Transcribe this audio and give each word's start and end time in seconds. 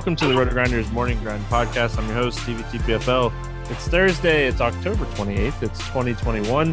Welcome 0.00 0.16
to 0.16 0.26
the 0.26 0.34
Roto 0.34 0.50
Grinders 0.50 0.90
Morning 0.92 1.20
Grind 1.20 1.44
Podcast. 1.48 1.98
I'm 1.98 2.06
your 2.06 2.14
host, 2.14 2.38
TVTPFL. 2.38 3.70
It's 3.70 3.86
Thursday, 3.86 4.46
it's 4.46 4.62
October 4.62 5.04
28th, 5.04 5.62
it's 5.62 5.78
2021. 5.88 6.68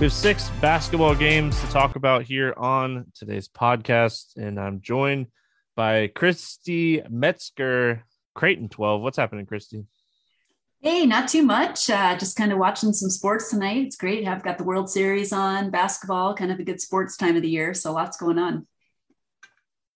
We 0.00 0.06
have 0.06 0.10
six 0.10 0.48
basketball 0.62 1.14
games 1.14 1.60
to 1.60 1.66
talk 1.66 1.96
about 1.96 2.22
here 2.22 2.54
on 2.56 3.12
today's 3.14 3.46
podcast, 3.46 4.38
and 4.38 4.58
I'm 4.58 4.80
joined 4.80 5.26
by 5.76 6.06
Christy 6.06 7.02
Metzger, 7.10 8.06
Creighton 8.34 8.70
12. 8.70 9.02
What's 9.02 9.18
happening, 9.18 9.44
Christy? 9.44 9.84
Hey, 10.80 11.04
not 11.04 11.28
too 11.28 11.42
much. 11.42 11.90
Uh, 11.90 12.16
just 12.16 12.38
kind 12.38 12.52
of 12.52 12.58
watching 12.58 12.94
some 12.94 13.10
sports 13.10 13.50
tonight. 13.50 13.84
It's 13.84 13.96
great. 13.96 14.26
I've 14.26 14.42
got 14.42 14.56
the 14.56 14.64
World 14.64 14.88
Series 14.88 15.30
on, 15.30 15.68
basketball, 15.68 16.34
kind 16.34 16.50
of 16.50 16.58
a 16.58 16.64
good 16.64 16.80
sports 16.80 17.18
time 17.18 17.36
of 17.36 17.42
the 17.42 17.50
year. 17.50 17.74
So 17.74 17.92
lots 17.92 18.16
going 18.16 18.38
on. 18.38 18.66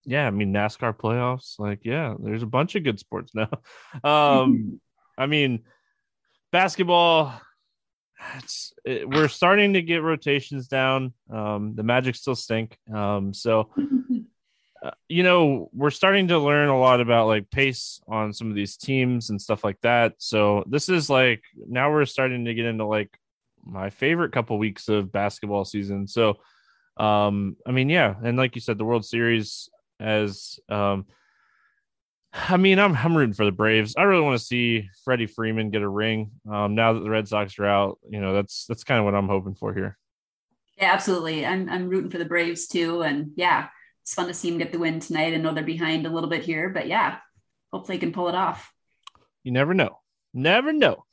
Yeah, 0.07 0.27
I 0.27 0.31
mean 0.31 0.53
NASCAR 0.53 0.97
playoffs, 0.97 1.59
like 1.59 1.81
yeah, 1.83 2.15
there's 2.19 2.45
a 2.45 2.47
bunch 2.47 2.77
of 2.77 2.85
good 2.85 2.99
sports 2.99 3.33
now. 3.35 3.51
Um, 4.05 4.81
I 5.19 5.27
mean 5.27 5.65
basketball. 6.53 7.35
It's 8.39 8.73
it, 8.85 9.09
we're 9.09 9.29
starting 9.29 9.75
to 9.75 9.83
get 9.83 10.03
rotations 10.03 10.69
down. 10.69 11.13
Um, 11.31 11.75
the 11.75 11.83
Magic 11.83 12.15
still 12.15 12.37
stink. 12.37 12.79
Um, 12.93 13.35
so 13.35 13.69
uh, 14.83 14.93
you 15.09 15.23
know 15.23 15.69
we're 15.73 15.91
starting 15.91 16.29
to 16.29 16.39
learn 16.39 16.69
a 16.69 16.79
lot 16.79 17.01
about 17.01 17.27
like 17.27 17.51
pace 17.51 18.01
on 18.07 18.33
some 18.33 18.49
of 18.49 18.55
these 18.55 18.77
teams 18.77 19.31
and 19.31 19.43
stuff 19.43 19.65
like 19.65 19.81
that. 19.83 20.15
So 20.19 20.65
this 20.69 20.89
is 20.89 21.11
like 21.11 21.43
now 21.69 21.91
we're 21.91 22.07
starting 22.07 22.45
to 22.45 22.55
get 22.55 22.67
into 22.67 22.87
like 22.87 23.19
my 23.65 23.91
favorite 23.91 24.33
couple 24.33 24.57
weeks 24.59 24.89
of 24.89 25.11
basketball 25.11 25.65
season. 25.65 26.07
So 26.07 26.39
um, 26.97 27.57
I 27.67 27.73
mean 27.73 27.89
yeah, 27.89 28.15
and 28.23 28.39
like 28.39 28.55
you 28.55 28.61
said, 28.61 28.79
the 28.79 28.85
World 28.85 29.05
Series 29.05 29.69
as 30.01 30.59
um 30.69 31.07
I 32.33 32.57
mean, 32.59 32.79
I'm 32.79 32.95
I'm 32.95 33.17
rooting 33.17 33.35
for 33.35 33.45
the 33.45 33.53
Braves. 33.53 33.95
I 33.97 34.03
really 34.03 34.23
want 34.23 34.39
to 34.39 34.45
see 34.45 34.91
Freddie 35.05 35.27
Freeman 35.27 35.71
get 35.71 35.83
a 35.83 35.89
ring. 35.89 36.33
Um, 36.51 36.75
now 36.75 36.93
that 36.93 37.01
the 37.01 37.11
Red 37.11 37.27
Sox 37.27 37.59
are 37.59 37.67
out, 37.67 37.99
you 38.09 38.21
know 38.21 38.35
that's 38.35 38.67
that's 38.67 38.85
kind 38.85 38.99
of 38.99 39.05
what 39.05 39.15
I'm 39.15 39.29
hoping 39.29 39.55
for 39.55 39.73
here. 39.73 39.97
Yeah, 40.77 40.93
absolutely. 40.93 41.47
I'm 41.47 41.69
I'm 41.69 41.89
rooting 41.89 42.11
for 42.11 42.19
the 42.19 42.25
Braves 42.27 42.67
too, 42.67 43.03
and 43.03 43.33
yeah, 43.37 43.69
it's 44.03 44.15
fun 44.15 44.27
to 44.27 44.35
see 44.35 44.51
them 44.51 44.59
get 44.59 44.73
the 44.73 44.79
win 44.79 45.01
tonight. 45.01 45.33
I 45.33 45.39
know 45.39 45.55
they're 45.55 45.65
behind 45.65 46.07
a 46.07 46.11
little 46.11 46.29
bit 46.29 46.45
here, 46.45 46.69
but 46.69 46.87
yeah, 46.87 47.19
hopefully 47.73 47.97
they 47.97 48.01
can 48.01 48.13
pull 48.13 48.29
it 48.29 48.35
off. 48.35 48.71
You 49.43 49.53
never 49.53 49.73
know, 49.73 50.01
never 50.35 50.73
know. 50.73 51.05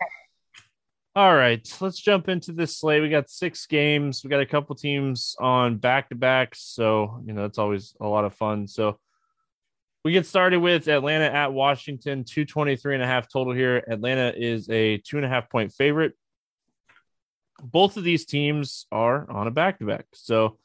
All 1.16 1.36
right, 1.36 1.62
let's 1.80 2.00
jump 2.00 2.28
into 2.28 2.54
this 2.54 2.78
slate. 2.78 3.04
We 3.04 3.10
got 3.10 3.30
six 3.30 3.68
games. 3.68 4.24
We 4.24 4.32
got 4.32 4.42
a 4.42 4.48
couple 4.48 4.76
teams 4.76 5.36
on 5.40 5.78
back 5.78 6.10
to 6.10 6.16
backs, 6.16 6.62
so 6.62 7.22
you 7.24 7.34
know 7.34 7.46
it's 7.46 7.60
always 7.60 7.96
a 8.02 8.08
lot 8.08 8.26
of 8.26 8.34
fun. 8.34 8.68
So 8.68 8.98
we 10.04 10.12
get 10.12 10.26
started 10.26 10.58
with 10.58 10.88
Atlanta 10.88 11.26
at 11.26 11.54
Washington, 11.54 12.24
223 12.24 12.96
and 12.96 13.04
a 13.04 13.06
half 13.06 13.32
total 13.32 13.54
here. 13.54 13.84
Atlanta 13.88 14.34
is 14.36 14.68
a 14.72 14.98
two 14.98 15.18
and 15.18 15.26
a 15.26 15.30
half 15.30 15.52
point 15.52 15.72
favorite. 15.72 16.14
Both 17.62 17.96
of 17.96 18.04
these 18.04 18.26
teams 18.26 18.88
are 18.92 19.30
on 19.30 19.46
a 19.46 19.52
back 19.52 19.78
to 19.80 19.86
back. 19.86 20.08
So 20.14 20.58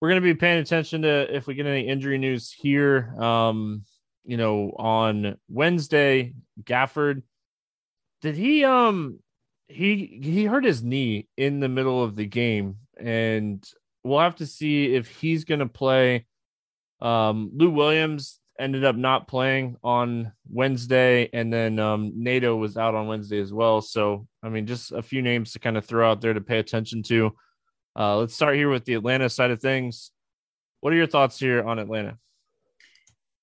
we're 0.00 0.08
going 0.08 0.20
to 0.20 0.26
be 0.26 0.34
paying 0.34 0.58
attention 0.58 1.02
to 1.02 1.32
if 1.32 1.46
we 1.46 1.54
get 1.54 1.66
any 1.66 1.86
injury 1.86 2.18
news 2.18 2.50
here. 2.50 3.14
Um, 3.16 3.84
you 4.24 4.36
know, 4.38 4.72
on 4.76 5.36
Wednesday, 5.48 6.34
Gafford, 6.64 7.22
did 8.22 8.34
he, 8.34 8.64
um, 8.64 9.20
he, 9.68 10.20
he 10.22 10.44
hurt 10.44 10.64
his 10.64 10.82
knee 10.82 11.28
in 11.36 11.60
the 11.60 11.68
middle 11.68 12.02
of 12.02 12.16
the 12.16 12.26
game, 12.26 12.76
and 12.98 13.64
we'll 14.02 14.20
have 14.20 14.36
to 14.36 14.46
see 14.46 14.94
if 14.94 15.08
he's 15.08 15.44
going 15.44 15.60
to 15.60 15.66
play. 15.66 16.26
Um, 17.00 17.52
Lou 17.54 17.70
Williams 17.70 18.40
ended 18.58 18.84
up 18.84 18.96
not 18.96 19.28
playing 19.28 19.76
on 19.84 20.32
Wednesday, 20.50 21.30
and 21.32 21.52
then 21.52 21.78
um, 21.78 22.12
NATO 22.16 22.56
was 22.56 22.76
out 22.76 22.94
on 22.94 23.06
Wednesday 23.06 23.40
as 23.40 23.52
well. 23.52 23.80
So, 23.80 24.26
I 24.42 24.48
mean, 24.48 24.66
just 24.66 24.90
a 24.90 25.02
few 25.02 25.22
names 25.22 25.52
to 25.52 25.60
kind 25.60 25.76
of 25.76 25.84
throw 25.84 26.10
out 26.10 26.20
there 26.20 26.34
to 26.34 26.40
pay 26.40 26.58
attention 26.58 27.02
to. 27.04 27.30
Uh, 27.96 28.16
let's 28.16 28.34
start 28.34 28.56
here 28.56 28.70
with 28.70 28.84
the 28.84 28.94
Atlanta 28.94 29.28
side 29.28 29.50
of 29.50 29.60
things. 29.60 30.10
What 30.80 30.92
are 30.92 30.96
your 30.96 31.06
thoughts 31.06 31.38
here 31.38 31.62
on 31.62 31.78
Atlanta? 31.78 32.18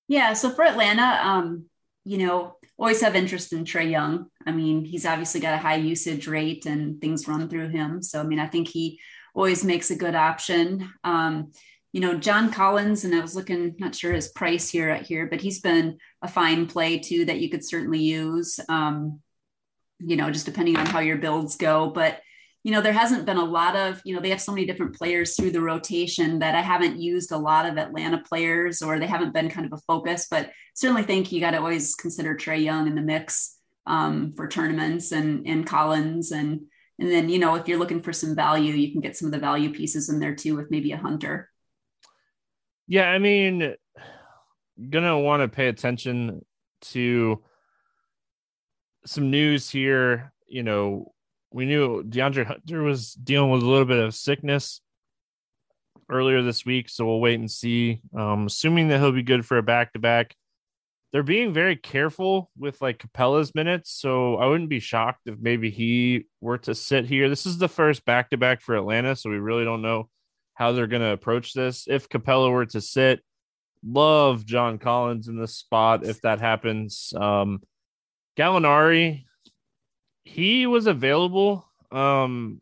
Yeah, 0.08 0.34
so 0.34 0.50
for 0.50 0.64
Atlanta, 0.64 1.20
um, 1.22 1.64
you 2.04 2.18
know, 2.18 2.55
always 2.78 3.00
have 3.00 3.16
interest 3.16 3.52
in 3.52 3.64
Trae 3.64 3.90
Young. 3.90 4.26
I 4.46 4.52
mean, 4.52 4.84
he's 4.84 5.06
obviously 5.06 5.40
got 5.40 5.54
a 5.54 5.58
high 5.58 5.76
usage 5.76 6.26
rate 6.26 6.66
and 6.66 7.00
things 7.00 7.26
run 7.26 7.48
through 7.48 7.68
him. 7.68 8.02
So, 8.02 8.20
I 8.20 8.24
mean, 8.24 8.38
I 8.38 8.46
think 8.46 8.68
he 8.68 9.00
always 9.34 9.64
makes 9.64 9.90
a 9.90 9.96
good 9.96 10.14
option. 10.14 10.92
Um, 11.04 11.52
you 11.92 12.00
know, 12.00 12.18
John 12.18 12.52
Collins, 12.52 13.04
and 13.04 13.14
I 13.14 13.20
was 13.20 13.34
looking, 13.34 13.74
not 13.78 13.94
sure 13.94 14.12
his 14.12 14.28
price 14.28 14.68
here 14.68 14.90
at 14.90 15.06
here, 15.06 15.26
but 15.26 15.40
he's 15.40 15.60
been 15.60 15.98
a 16.20 16.28
fine 16.28 16.66
play 16.66 16.98
too 16.98 17.24
that 17.24 17.40
you 17.40 17.48
could 17.48 17.64
certainly 17.64 18.00
use. 18.00 18.60
Um, 18.68 19.20
you 19.98 20.16
know, 20.16 20.30
just 20.30 20.44
depending 20.44 20.76
on 20.76 20.84
how 20.84 21.00
your 21.00 21.16
builds 21.16 21.56
go. 21.56 21.88
But 21.88 22.20
you 22.66 22.72
know, 22.72 22.80
there 22.80 22.92
hasn't 22.92 23.26
been 23.26 23.36
a 23.36 23.44
lot 23.44 23.76
of, 23.76 24.02
you 24.04 24.12
know, 24.12 24.20
they 24.20 24.30
have 24.30 24.40
so 24.40 24.50
many 24.50 24.66
different 24.66 24.96
players 24.96 25.36
through 25.36 25.52
the 25.52 25.60
rotation 25.60 26.40
that 26.40 26.56
I 26.56 26.62
haven't 26.62 26.98
used 26.98 27.30
a 27.30 27.38
lot 27.38 27.64
of 27.64 27.78
Atlanta 27.78 28.18
players 28.18 28.82
or 28.82 28.98
they 28.98 29.06
haven't 29.06 29.32
been 29.32 29.48
kind 29.48 29.66
of 29.66 29.72
a 29.72 29.80
focus, 29.86 30.26
but 30.28 30.50
certainly 30.74 31.04
think 31.04 31.30
you 31.30 31.38
got 31.38 31.52
to 31.52 31.58
always 31.58 31.94
consider 31.94 32.34
Trae 32.34 32.60
Young 32.60 32.88
in 32.88 32.96
the 32.96 33.02
mix 33.02 33.56
um, 33.86 34.32
for 34.34 34.48
tournaments 34.48 35.12
and, 35.12 35.46
and 35.46 35.64
Collins. 35.64 36.32
And, 36.32 36.62
and 36.98 37.08
then, 37.08 37.28
you 37.28 37.38
know, 37.38 37.54
if 37.54 37.68
you're 37.68 37.78
looking 37.78 38.02
for 38.02 38.12
some 38.12 38.34
value, 38.34 38.74
you 38.74 38.90
can 38.90 39.00
get 39.00 39.16
some 39.16 39.26
of 39.26 39.32
the 39.32 39.38
value 39.38 39.72
pieces 39.72 40.08
in 40.08 40.18
there 40.18 40.34
too 40.34 40.56
with 40.56 40.68
maybe 40.68 40.90
a 40.90 40.96
hunter. 40.96 41.48
Yeah, 42.88 43.08
I 43.08 43.20
mean, 43.20 43.76
gonna 44.90 45.16
want 45.20 45.42
to 45.42 45.48
pay 45.48 45.68
attention 45.68 46.44
to 46.80 47.44
some 49.04 49.30
news 49.30 49.70
here. 49.70 50.32
You 50.48 50.64
know, 50.64 51.12
we 51.56 51.64
knew 51.64 52.02
DeAndre 52.02 52.44
Hunter 52.44 52.82
was 52.82 53.14
dealing 53.14 53.50
with 53.50 53.62
a 53.62 53.66
little 53.66 53.86
bit 53.86 54.04
of 54.04 54.14
sickness 54.14 54.82
earlier 56.10 56.42
this 56.42 56.66
week, 56.66 56.90
so 56.90 57.06
we'll 57.06 57.18
wait 57.18 57.40
and 57.40 57.50
see. 57.50 58.02
Um, 58.14 58.44
assuming 58.44 58.88
that 58.88 59.00
he'll 59.00 59.10
be 59.10 59.22
good 59.22 59.46
for 59.46 59.56
a 59.56 59.62
back 59.62 59.94
to 59.94 59.98
back. 59.98 60.34
They're 61.12 61.22
being 61.22 61.54
very 61.54 61.74
careful 61.74 62.50
with 62.58 62.82
like 62.82 62.98
Capela's 62.98 63.54
minutes, 63.54 63.90
so 63.90 64.36
I 64.36 64.44
wouldn't 64.44 64.68
be 64.68 64.80
shocked 64.80 65.22
if 65.24 65.38
maybe 65.40 65.70
he 65.70 66.26
were 66.42 66.58
to 66.58 66.74
sit 66.74 67.06
here. 67.06 67.30
This 67.30 67.46
is 67.46 67.56
the 67.56 67.70
first 67.70 68.04
back 68.04 68.28
to 68.30 68.36
back 68.36 68.60
for 68.60 68.76
Atlanta, 68.76 69.16
so 69.16 69.30
we 69.30 69.38
really 69.38 69.64
don't 69.64 69.80
know 69.80 70.10
how 70.52 70.72
they're 70.72 70.86
going 70.86 71.00
to 71.00 71.12
approach 71.12 71.54
this. 71.54 71.86
If 71.88 72.10
Capela 72.10 72.52
were 72.52 72.66
to 72.66 72.82
sit, 72.82 73.22
love 73.82 74.44
John 74.44 74.76
Collins 74.76 75.26
in 75.26 75.40
this 75.40 75.54
spot 75.54 76.04
if 76.04 76.20
that 76.20 76.38
happens. 76.38 77.14
Um, 77.16 77.62
Gallinari, 78.36 79.25
he 80.26 80.66
was 80.66 80.88
available 80.88 81.64
um, 81.92 82.60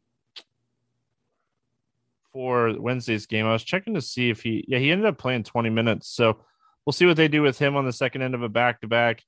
for 2.33 2.79
Wednesday's 2.79 3.27
game. 3.27 3.47
I 3.47 3.53
was 3.53 3.65
checking 3.65 3.95
to 3.95 4.03
see 4.03 4.29
if 4.29 4.43
he, 4.43 4.65
yeah, 4.69 4.79
he 4.79 4.93
ended 4.93 5.07
up 5.07 5.17
playing 5.17 5.45
20 5.45 5.71
minutes. 5.71 6.09
So 6.09 6.41
we'll 6.85 6.93
see 6.93 7.07
what 7.07 7.17
they 7.17 7.27
do 7.27 7.41
with 7.41 7.59
him 7.59 7.75
on 7.75 7.87
the 7.87 7.93
second 7.93 8.21
end 8.21 8.35
of 8.35 8.43
a 8.43 8.51
back 8.51 8.83
to 8.83 8.87
back. 8.87 9.23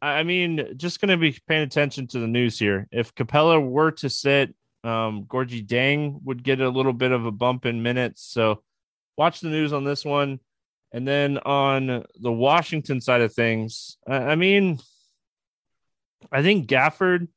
I 0.00 0.22
mean, 0.22 0.74
just 0.76 1.00
to 1.00 1.16
be 1.16 1.36
paying 1.48 1.64
attention 1.64 2.06
to 2.08 2.20
the 2.20 2.28
news 2.28 2.56
here. 2.56 2.86
If 2.92 3.14
Capela 3.16 3.60
were 3.60 3.90
to 3.92 4.08
sit, 4.08 4.54
um, 4.84 5.24
Gorgui 5.24 5.66
Dieng 5.66 6.22
would 6.22 6.44
get 6.44 6.60
a 6.60 6.68
little 6.68 6.92
bit 6.92 7.10
of 7.10 7.26
a 7.26 7.32
bump 7.32 7.66
in 7.66 7.82
minutes. 7.82 8.22
So 8.22 8.62
watch 9.18 9.40
the 9.40 9.48
news 9.48 9.72
on 9.72 9.82
this 9.82 10.04
one. 10.04 10.38
And 10.92 11.06
then 11.06 11.38
on 11.38 12.04
the 12.20 12.32
Washington 12.32 13.00
side 13.00 13.22
of 13.22 13.34
things, 13.34 13.96
I 14.06 14.36
mean, 14.36 14.78
I 16.30 16.42
think 16.42 16.68
Gafford 16.68 17.28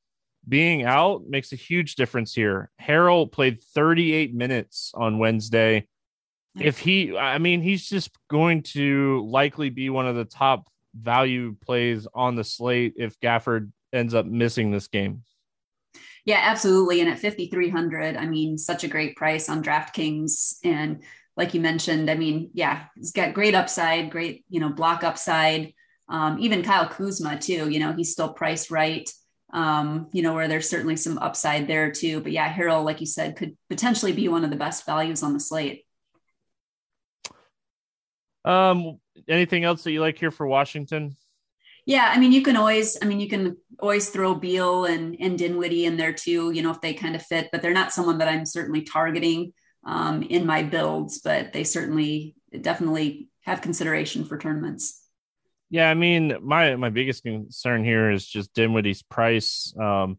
being 0.47 0.83
out 0.83 1.23
makes 1.27 1.51
a 1.51 1.55
huge 1.55 1.95
difference 1.95 2.33
here. 2.33 2.71
Harrell 2.81 3.31
played 3.31 3.63
38 3.75 4.33
minutes 4.33 4.91
on 4.95 5.19
Wednesday. 5.19 5.87
If 6.59 6.79
he, 6.79 7.15
I 7.15 7.37
mean, 7.37 7.61
he's 7.61 7.87
just 7.87 8.09
going 8.29 8.63
to 8.63 9.25
likely 9.29 9.69
be 9.69 9.89
one 9.89 10.07
of 10.07 10.15
the 10.15 10.25
top 10.25 10.67
value 10.95 11.55
plays 11.63 12.07
on 12.13 12.35
the 12.35 12.43
slate 12.43 12.93
if 12.97 13.19
Gafford 13.19 13.71
ends 13.93 14.13
up 14.13 14.25
missing 14.25 14.71
this 14.71 14.87
game. 14.87 15.23
Yeah, 16.25 16.41
absolutely. 16.43 17.01
And 17.01 17.09
at 17.09 17.19
5,300, 17.19 18.17
I 18.17 18.25
mean, 18.25 18.57
such 18.57 18.83
a 18.83 18.87
great 18.87 19.15
price 19.15 19.49
on 19.49 19.63
DraftKings. 19.63 20.57
And 20.63 21.03
like 21.37 21.53
you 21.53 21.61
mentioned, 21.61 22.09
I 22.09 22.15
mean, 22.15 22.51
yeah, 22.53 22.85
he's 22.95 23.11
got 23.11 23.33
great 23.33 23.55
upside, 23.55 24.11
great, 24.11 24.43
you 24.49 24.59
know, 24.59 24.69
block 24.69 25.03
upside. 25.03 25.73
Um, 26.09 26.37
even 26.39 26.63
Kyle 26.63 26.87
Kuzma, 26.87 27.39
too, 27.39 27.69
you 27.69 27.79
know, 27.79 27.93
he's 27.93 28.11
still 28.11 28.33
priced 28.33 28.71
right. 28.71 29.09
Um, 29.51 30.09
you 30.11 30.21
know, 30.21 30.35
where 30.35 30.47
there's 30.47 30.69
certainly 30.69 30.95
some 30.95 31.17
upside 31.17 31.67
there 31.67 31.91
too. 31.91 32.21
But 32.21 32.31
yeah, 32.31 32.53
Harrell, 32.53 32.85
like 32.85 32.99
you 32.99 33.07
said, 33.07 33.35
could 33.35 33.57
potentially 33.67 34.11
be 34.11 34.27
one 34.27 34.43
of 34.43 34.51
the 34.51 34.55
best 34.55 34.85
values 34.85 35.23
on 35.23 35.33
the 35.33 35.39
slate. 35.39 35.85
Um, 38.45 38.99
anything 39.27 39.63
else 39.63 39.83
that 39.83 39.91
you 39.91 40.01
like 40.01 40.19
here 40.19 40.31
for 40.31 40.45
Washington? 40.45 41.17
Yeah, 41.85 42.11
I 42.13 42.19
mean, 42.19 42.31
you 42.31 42.43
can 42.43 42.55
always, 42.55 42.97
I 43.01 43.05
mean, 43.05 43.19
you 43.19 43.27
can 43.27 43.57
always 43.79 44.09
throw 44.09 44.35
Beal 44.35 44.85
and 44.85 45.15
and 45.19 45.37
Dinwiddie 45.37 45.85
in 45.85 45.97
there 45.97 46.13
too. 46.13 46.51
You 46.51 46.61
know, 46.61 46.69
if 46.71 46.81
they 46.81 46.93
kind 46.93 47.15
of 47.15 47.23
fit, 47.23 47.49
but 47.51 47.63
they're 47.63 47.73
not 47.73 47.91
someone 47.91 48.19
that 48.19 48.27
I'm 48.27 48.45
certainly 48.45 48.83
targeting 48.83 49.53
um, 49.83 50.21
in 50.21 50.45
my 50.45 50.61
builds. 50.61 51.19
But 51.19 51.53
they 51.53 51.63
certainly, 51.63 52.35
definitely 52.61 53.29
have 53.41 53.61
consideration 53.61 54.25
for 54.25 54.37
tournaments. 54.37 54.98
Yeah, 55.69 55.89
I 55.89 55.93
mean, 55.93 56.37
my 56.41 56.75
my 56.75 56.89
biggest 56.89 57.23
concern 57.23 57.83
here 57.83 58.09
is 58.11 58.27
just 58.27 58.53
Dinwiddie's 58.53 59.03
price. 59.03 59.73
Um, 59.79 60.17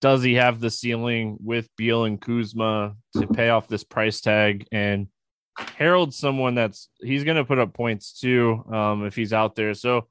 does 0.00 0.22
he 0.22 0.34
have 0.34 0.60
the 0.60 0.70
ceiling 0.70 1.36
with 1.40 1.68
Beal 1.76 2.04
and 2.04 2.20
Kuzma 2.20 2.94
to 3.16 3.26
pay 3.26 3.50
off 3.50 3.68
this 3.68 3.84
price 3.84 4.20
tag? 4.22 4.66
And 4.72 5.08
Harrell's 5.58 6.16
someone 6.16 6.54
that's 6.54 6.88
he's 7.00 7.24
going 7.24 7.36
to 7.36 7.44
put 7.44 7.58
up 7.58 7.74
points 7.74 8.18
too 8.18 8.64
um, 8.72 9.04
if 9.04 9.14
he's 9.14 9.34
out 9.34 9.54
there. 9.54 9.74
So 9.74 10.08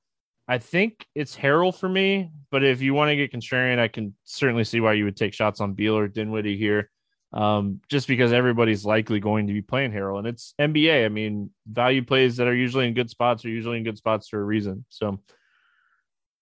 I 0.47 0.59
think 0.59 1.05
it's 1.15 1.35
Harrell 1.35 1.75
for 1.75 1.89
me. 1.89 2.31
But 2.51 2.63
if 2.63 2.81
you 2.81 2.93
want 2.93 3.09
to 3.09 3.15
get 3.15 3.31
contrarian, 3.31 3.79
I 3.79 3.87
can 3.87 4.15
certainly 4.25 4.63
see 4.63 4.79
why 4.79 4.93
you 4.93 5.05
would 5.05 5.17
take 5.17 5.33
shots 5.33 5.61
on 5.61 5.73
Beal 5.73 5.97
or 5.97 6.07
Dinwiddie 6.07 6.57
here, 6.57 6.89
um, 7.33 7.81
just 7.89 8.07
because 8.07 8.33
everybody's 8.33 8.85
likely 8.85 9.19
going 9.19 9.47
to 9.47 9.53
be 9.53 9.61
playing 9.61 9.91
Harrell, 9.91 10.19
and 10.19 10.27
it's 10.27 10.53
NBA. 10.59 11.05
I 11.05 11.09
mean, 11.09 11.51
value 11.67 12.03
plays 12.03 12.37
that 12.37 12.47
are 12.47 12.55
usually 12.55 12.87
in 12.87 12.93
good 12.93 13.09
spots 13.09 13.45
are 13.45 13.49
usually 13.49 13.77
in 13.77 13.83
good 13.83 13.97
spots 13.97 14.27
for 14.27 14.39
a 14.39 14.43
reason. 14.43 14.85
So. 14.89 15.19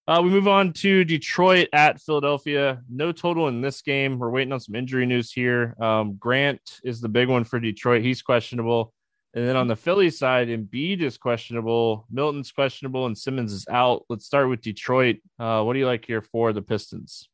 Uh, 0.09 0.21
we 0.23 0.29
move 0.29 0.47
on 0.47 0.71
to 0.71 1.03
Detroit 1.03 1.67
at 1.73 1.99
Philadelphia. 1.99 2.81
No 2.89 3.11
total 3.11 3.49
in 3.49 3.59
this 3.59 3.81
game. 3.81 4.17
We're 4.17 4.29
waiting 4.29 4.53
on 4.53 4.61
some 4.61 4.73
injury 4.73 5.05
news 5.05 5.33
here. 5.33 5.75
Um, 5.81 6.15
Grant 6.15 6.79
is 6.85 7.01
the 7.01 7.09
big 7.09 7.27
one 7.27 7.43
for 7.43 7.59
Detroit. 7.59 8.03
He's 8.03 8.21
questionable. 8.21 8.93
And 9.33 9.47
then 9.47 9.55
on 9.55 9.67
the 9.67 9.75
Philly 9.75 10.09
side, 10.09 10.47
Embiid 10.47 11.01
is 11.01 11.17
questionable, 11.17 12.07
Milton's 12.09 12.51
questionable, 12.51 13.05
and 13.05 13.15
Simmons 13.15 13.53
is 13.53 13.67
out. 13.69 14.03
Let's 14.09 14.25
start 14.25 14.49
with 14.49 14.61
Detroit. 14.61 15.17
Uh, 15.37 15.61
what 15.63 15.73
do 15.73 15.79
you 15.79 15.85
like 15.85 16.05
here 16.05 16.23
for 16.23 16.53
the 16.53 16.61
Pistons? 16.61 17.29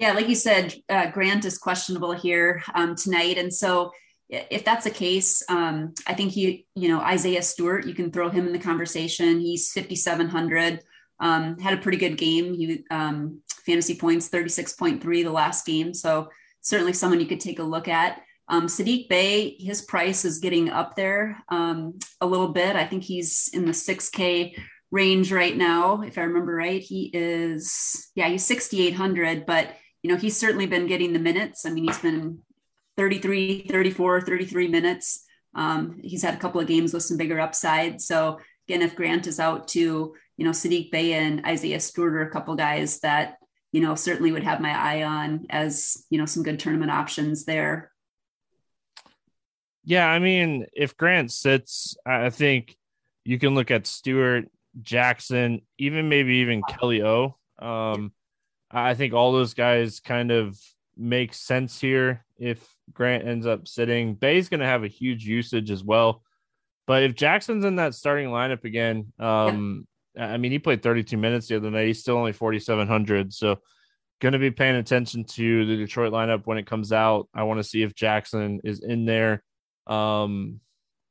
Yeah, 0.00 0.12
like 0.12 0.30
you 0.30 0.34
said, 0.34 0.74
uh, 0.88 1.10
Grant 1.10 1.44
is 1.44 1.58
questionable 1.58 2.12
here 2.12 2.62
um, 2.74 2.96
tonight, 2.96 3.36
and 3.36 3.52
so 3.52 3.92
if 4.30 4.64
that's 4.64 4.84
the 4.84 4.90
case, 4.90 5.42
um, 5.50 5.92
I 6.06 6.14
think 6.14 6.36
you 6.36 6.60
you 6.74 6.88
know 6.88 7.00
Isaiah 7.00 7.42
Stewart, 7.42 7.86
you 7.86 7.92
can 7.92 8.10
throw 8.10 8.30
him 8.30 8.46
in 8.46 8.54
the 8.54 8.58
conversation. 8.58 9.40
He's 9.40 9.70
fifty 9.72 9.94
seven 9.94 10.26
hundred. 10.26 10.80
Um, 11.20 11.58
had 11.58 11.74
a 11.74 11.82
pretty 11.82 11.98
good 11.98 12.16
game. 12.16 12.54
He 12.54 12.82
um, 12.90 13.42
fantasy 13.66 13.94
points 13.94 14.28
thirty 14.28 14.48
six 14.48 14.72
point 14.72 15.02
three 15.02 15.22
the 15.22 15.30
last 15.30 15.66
game, 15.66 15.92
so 15.92 16.30
certainly 16.62 16.94
someone 16.94 17.20
you 17.20 17.26
could 17.26 17.40
take 17.40 17.58
a 17.58 17.62
look 17.62 17.86
at. 17.86 18.22
Um, 18.48 18.68
Saddiq 18.68 19.06
Bey, 19.10 19.54
his 19.60 19.82
price 19.82 20.24
is 20.24 20.38
getting 20.38 20.70
up 20.70 20.96
there 20.96 21.44
um, 21.50 21.98
a 22.22 22.26
little 22.26 22.48
bit. 22.48 22.74
I 22.74 22.86
think 22.86 23.04
he's 23.04 23.50
in 23.52 23.66
the 23.66 23.70
6K 23.70 24.56
range 24.90 25.30
right 25.30 25.56
now, 25.56 26.02
if 26.02 26.18
I 26.18 26.22
remember 26.22 26.52
right. 26.52 26.82
He 26.82 27.10
is, 27.14 28.10
yeah, 28.16 28.28
he's 28.28 28.44
6,800, 28.44 29.46
but, 29.46 29.68
you 30.02 30.10
know, 30.10 30.16
he's 30.16 30.36
certainly 30.36 30.66
been 30.66 30.86
getting 30.86 31.12
the 31.12 31.18
minutes. 31.18 31.66
I 31.66 31.70
mean, 31.70 31.84
he's 31.84 31.98
been 31.98 32.40
33, 32.96 33.66
34, 33.68 34.22
33 34.22 34.68
minutes. 34.68 35.24
Um, 35.54 36.00
he's 36.02 36.22
had 36.22 36.34
a 36.34 36.38
couple 36.38 36.60
of 36.60 36.66
games 36.66 36.94
with 36.94 37.02
some 37.02 37.16
bigger 37.16 37.40
upside. 37.40 38.00
So, 38.00 38.38
again, 38.68 38.82
if 38.82 38.94
Grant 38.94 39.26
is 39.26 39.40
out 39.40 39.68
to, 39.68 40.14
you 40.36 40.44
know, 40.44 40.50
Saddiq 40.50 40.90
Bey 40.90 41.14
and 41.14 41.44
Isaiah 41.44 41.80
Stewart 41.80 42.14
are 42.14 42.22
a 42.22 42.30
couple 42.30 42.54
guys 42.54 43.00
that, 43.00 43.36
you 43.72 43.80
know, 43.80 43.94
certainly 43.94 44.32
would 44.32 44.42
have 44.42 44.60
my 44.60 44.70
eye 44.70 45.02
on 45.02 45.46
as, 45.50 46.04
you 46.10 46.18
know, 46.18 46.26
some 46.26 46.42
good 46.42 46.58
tournament 46.58 46.90
options 46.90 47.44
there. 47.44 47.90
Yeah, 49.84 50.06
I 50.06 50.18
mean, 50.18 50.66
if 50.72 50.96
Grant 50.96 51.32
sits, 51.32 51.96
I 52.06 52.30
think 52.30 52.76
you 53.24 53.38
can 53.38 53.54
look 53.54 53.70
at 53.70 53.86
Stewart, 53.86 54.46
Jackson, 54.82 55.62
even 55.78 56.08
maybe 56.08 56.36
even 56.36 56.62
Kelly 56.68 57.02
O. 57.02 57.36
Um, 57.58 58.12
I 58.70 58.94
think 58.94 59.14
all 59.14 59.32
those 59.32 59.54
guys 59.54 60.00
kind 60.00 60.30
of 60.30 60.58
make 60.96 61.34
sense 61.34 61.80
here 61.80 62.24
if 62.38 62.66
Grant 62.92 63.26
ends 63.26 63.46
up 63.46 63.66
sitting. 63.66 64.14
Bey's 64.14 64.48
going 64.48 64.60
to 64.60 64.66
have 64.66 64.84
a 64.84 64.88
huge 64.88 65.24
usage 65.24 65.70
as 65.70 65.82
well. 65.82 66.22
But 66.86 67.02
if 67.02 67.14
Jackson's 67.14 67.64
in 67.64 67.76
that 67.76 67.94
starting 67.94 68.28
lineup 68.28 68.64
again, 68.64 69.12
um, 69.18 69.86
yeah. 70.14 70.32
I 70.32 70.36
mean, 70.36 70.52
he 70.52 70.58
played 70.58 70.82
32 70.82 71.16
minutes 71.16 71.48
the 71.48 71.56
other 71.56 71.70
night. 71.70 71.86
He's 71.86 72.00
still 72.00 72.16
only 72.16 72.32
4,700. 72.32 73.32
So, 73.32 73.60
going 74.20 74.32
to 74.32 74.38
be 74.38 74.50
paying 74.50 74.76
attention 74.76 75.24
to 75.24 75.64
the 75.66 75.76
Detroit 75.76 76.12
lineup 76.12 76.46
when 76.46 76.58
it 76.58 76.66
comes 76.66 76.92
out. 76.92 77.28
I 77.32 77.44
want 77.44 77.58
to 77.58 77.64
see 77.64 77.82
if 77.82 77.94
Jackson 77.94 78.60
is 78.64 78.80
in 78.80 79.06
there. 79.06 79.42
Um, 79.86 80.60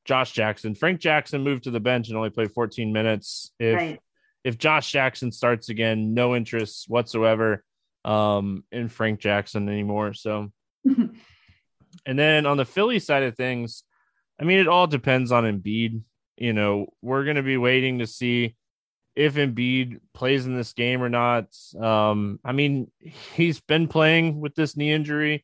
Josh 0.06 0.32
Jackson, 0.32 0.76
Frank 0.76 1.00
Jackson 1.00 1.44
moved 1.44 1.64
to 1.64 1.72
the 1.72 1.80
bench 1.80 2.10
and 2.10 2.18
only 2.18 2.30
played 2.30 2.52
14 2.52 2.92
minutes. 2.92 3.52
If 3.60 3.76
right. 3.76 4.00
If 4.44 4.58
Josh 4.58 4.92
Jackson 4.92 5.32
starts 5.32 5.70
again, 5.70 6.14
no 6.14 6.36
interest 6.36 6.86
whatsoever 6.88 7.64
um, 8.06 8.64
in 8.72 8.90
Frank 8.90 9.20
Jackson 9.20 9.68
anymore. 9.70 10.14
So, 10.14 10.52
and 10.86 11.14
then 12.06 12.46
on 12.46 12.58
the 12.58 12.66
Philly 12.66 13.00
side 13.00 13.24
of 13.24 13.36
things, 13.36 13.84
I 14.40 14.44
mean, 14.46 14.60
it 14.60 14.68
all 14.68 14.88
depends 14.88 15.32
on 15.32 15.44
Embiid. 15.44 16.02
You 16.38 16.54
know, 16.54 16.88
we're 17.02 17.26
going 17.26 17.36
to 17.36 17.44
be 17.44 17.58
waiting 17.58 18.00
to 18.00 18.08
see 18.08 18.56
if 19.16 19.36
Embiid 19.36 20.00
plays 20.14 20.46
in 20.46 20.56
this 20.56 20.72
game 20.72 21.04
or 21.04 21.10
not. 21.10 21.48
Um, 21.78 22.40
I 22.46 22.54
mean, 22.54 22.90
he's 23.36 23.60
been 23.60 23.88
playing 23.88 24.40
with 24.40 24.56
this 24.56 24.78
knee 24.78 24.94
injury 24.94 25.44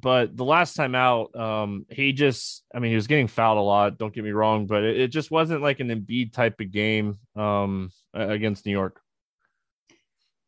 but 0.00 0.36
the 0.36 0.44
last 0.44 0.74
time 0.74 0.94
out, 0.94 1.34
um, 1.36 1.86
he 1.88 2.12
just, 2.12 2.64
I 2.74 2.78
mean, 2.78 2.90
he 2.90 2.96
was 2.96 3.06
getting 3.06 3.28
fouled 3.28 3.58
a 3.58 3.62
lot. 3.62 3.98
Don't 3.98 4.12
get 4.12 4.24
me 4.24 4.32
wrong, 4.32 4.66
but 4.66 4.82
it, 4.82 5.00
it 5.00 5.08
just 5.08 5.30
wasn't 5.30 5.62
like 5.62 5.80
an 5.80 5.88
Embiid 5.88 6.32
type 6.32 6.60
of 6.60 6.70
game 6.70 7.18
um, 7.36 7.90
against 8.14 8.64
New 8.64 8.72
York. 8.72 9.00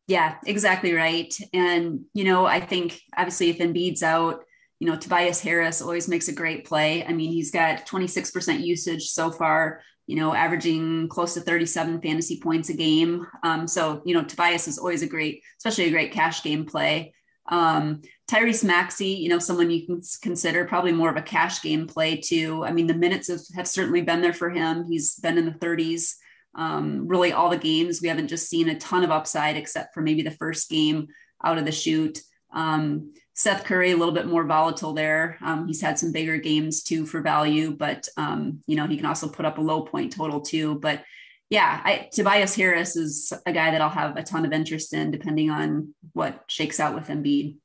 Yeah, 0.09 0.37
exactly 0.47 0.93
right. 0.93 1.35
And, 1.53 2.05
you 2.15 2.25
know, 2.25 2.47
I 2.47 2.61
think 2.61 3.01
obviously 3.17 3.51
if 3.51 3.59
Embiid's 3.59 4.03
out, 4.03 4.45
you 4.79 4.87
know, 4.87 4.97
Tobias 4.97 5.41
Harris 5.41 5.83
always 5.83 6.07
makes 6.07 6.29
a 6.29 6.33
great 6.33 6.65
play. 6.65 7.05
I 7.05 7.13
mean, 7.13 7.33
he's 7.33 7.51
got 7.51 7.87
26% 7.87 8.61
usage 8.65 9.09
so 9.09 9.31
far, 9.31 9.81
you 10.07 10.17
know, 10.17 10.35
averaging 10.35 11.09
close 11.09 11.35
to 11.35 11.41
37 11.41 12.01
fantasy 12.03 12.41
points 12.41 12.69
a 12.69 12.75
game. 12.75 13.27
Um, 13.43 13.67
so, 13.67 14.03
you 14.05 14.15
know, 14.15 14.23
Tobias 14.23 14.69
is 14.69 14.79
always 14.79 15.03
a 15.03 15.09
great, 15.09 15.43
especially 15.59 15.87
a 15.87 15.91
great 15.91 16.13
cash 16.13 16.43
game 16.43 16.67
play. 16.67 17.15
Um, 17.49 18.03
Tyrese 18.29 18.65
Maxey, 18.65 19.09
you 19.09 19.29
know, 19.29 19.39
someone 19.39 19.71
you 19.71 19.87
can 19.87 20.01
consider 20.21 20.65
probably 20.67 20.93
more 20.93 21.11
of 21.11 21.17
a 21.17 21.23
cash 21.23 21.63
game 21.63 21.87
play 21.87 22.17
too. 22.17 22.65
I 22.65 22.73
mean, 22.73 22.87
the 22.87 22.95
minutes 22.95 23.29
have, 23.29 23.41
have 23.55 23.69
certainly 23.69 24.03
been 24.03 24.21
there 24.21 24.33
for 24.33 24.51
him. 24.51 24.85
He's 24.85 25.17
been 25.17 25.39
in 25.39 25.47
the 25.47 25.53
30s. 25.53 26.15
Um, 26.57 27.07
really, 27.07 27.33
all 27.33 27.51
the 27.51 27.59
games 27.59 28.01
we 28.01 28.09
haven't 28.09 28.29
just 28.29 28.49
seen 28.49 28.69
a 28.69 28.79
ton 28.79 29.05
of 29.05 29.11
upside, 29.11 29.57
except 29.57 29.95
for 29.95 30.01
maybe 30.01 30.23
the 30.23 30.31
first 30.31 30.69
game 30.69 31.09
out 31.45 31.59
of 31.59 31.65
the 31.65 31.73
chute. 31.73 32.21
Um, 32.53 33.13
Seth 33.35 33.65
Curry, 33.65 33.93
a 33.93 33.97
little 33.97 34.15
bit 34.15 34.27
more 34.27 34.45
volatile 34.45 34.95
there. 34.95 35.37
Um, 35.43 35.67
he's 35.67 35.83
had 35.83 35.99
some 35.99 36.11
bigger 36.11 36.39
games 36.39 36.83
too 36.83 37.05
for 37.05 37.21
value, 37.21 37.71
but 37.73 38.09
um, 38.17 38.63
you 38.67 38.77
know 38.77 38.87
he 38.87 38.97
can 38.97 39.07
also 39.07 39.29
put 39.29 39.45
up 39.45 39.59
a 39.59 39.63
low 39.63 39.83
point 39.83 40.17
total 40.17 40.41
too. 40.41 40.77
But 40.77 41.05
yeah, 41.51 41.81
I, 41.85 42.09
Tobias 42.11 42.57
Harris 42.57 42.97
is 42.97 43.33
a 43.45 43.53
guy 43.53 43.71
that 43.71 43.81
I'll 43.81 43.91
have 43.91 44.17
a 44.17 44.23
ton 44.23 44.47
of 44.47 44.53
interest 44.53 44.95
in, 44.95 45.11
depending 45.11 45.51
on 45.51 45.95
what 46.15 46.45
shakes 46.49 46.81
out 46.81 46.95
with 46.95 47.09
Embiid. 47.09 47.57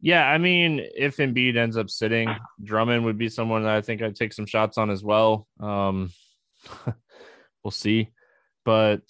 Yeah, 0.00 0.28
I 0.28 0.36
mean, 0.38 0.86
if 0.94 1.16
Embiid 1.16 1.56
ends 1.56 1.76
up 1.76 1.88
sitting, 1.88 2.28
Drummond 2.62 3.04
would 3.04 3.16
be 3.16 3.28
someone 3.28 3.62
that 3.62 3.74
I 3.74 3.80
think 3.80 4.02
I'd 4.02 4.16
take 4.16 4.32
some 4.32 4.44
shots 4.46 4.76
on 4.76 4.90
as 4.90 5.02
well. 5.02 5.46
We'll 7.66 7.72
see, 7.72 8.12
but 8.64 9.02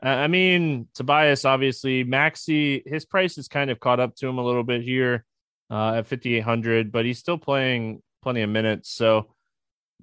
I 0.00 0.28
mean, 0.28 0.86
Tobias, 0.94 1.44
obviously, 1.44 2.04
Maxey, 2.04 2.84
his 2.86 3.04
price 3.04 3.38
is 3.38 3.48
kind 3.48 3.72
of 3.72 3.80
caught 3.80 3.98
up 3.98 4.14
to 4.18 4.28
him 4.28 4.38
a 4.38 4.44
little 4.44 4.62
bit 4.62 4.82
here 4.82 5.24
uh, 5.68 5.94
at 5.94 6.06
5,800, 6.06 6.92
but 6.92 7.04
he's 7.04 7.18
still 7.18 7.38
playing 7.38 8.04
plenty 8.22 8.42
of 8.42 8.50
minutes. 8.50 8.92
So 8.92 9.34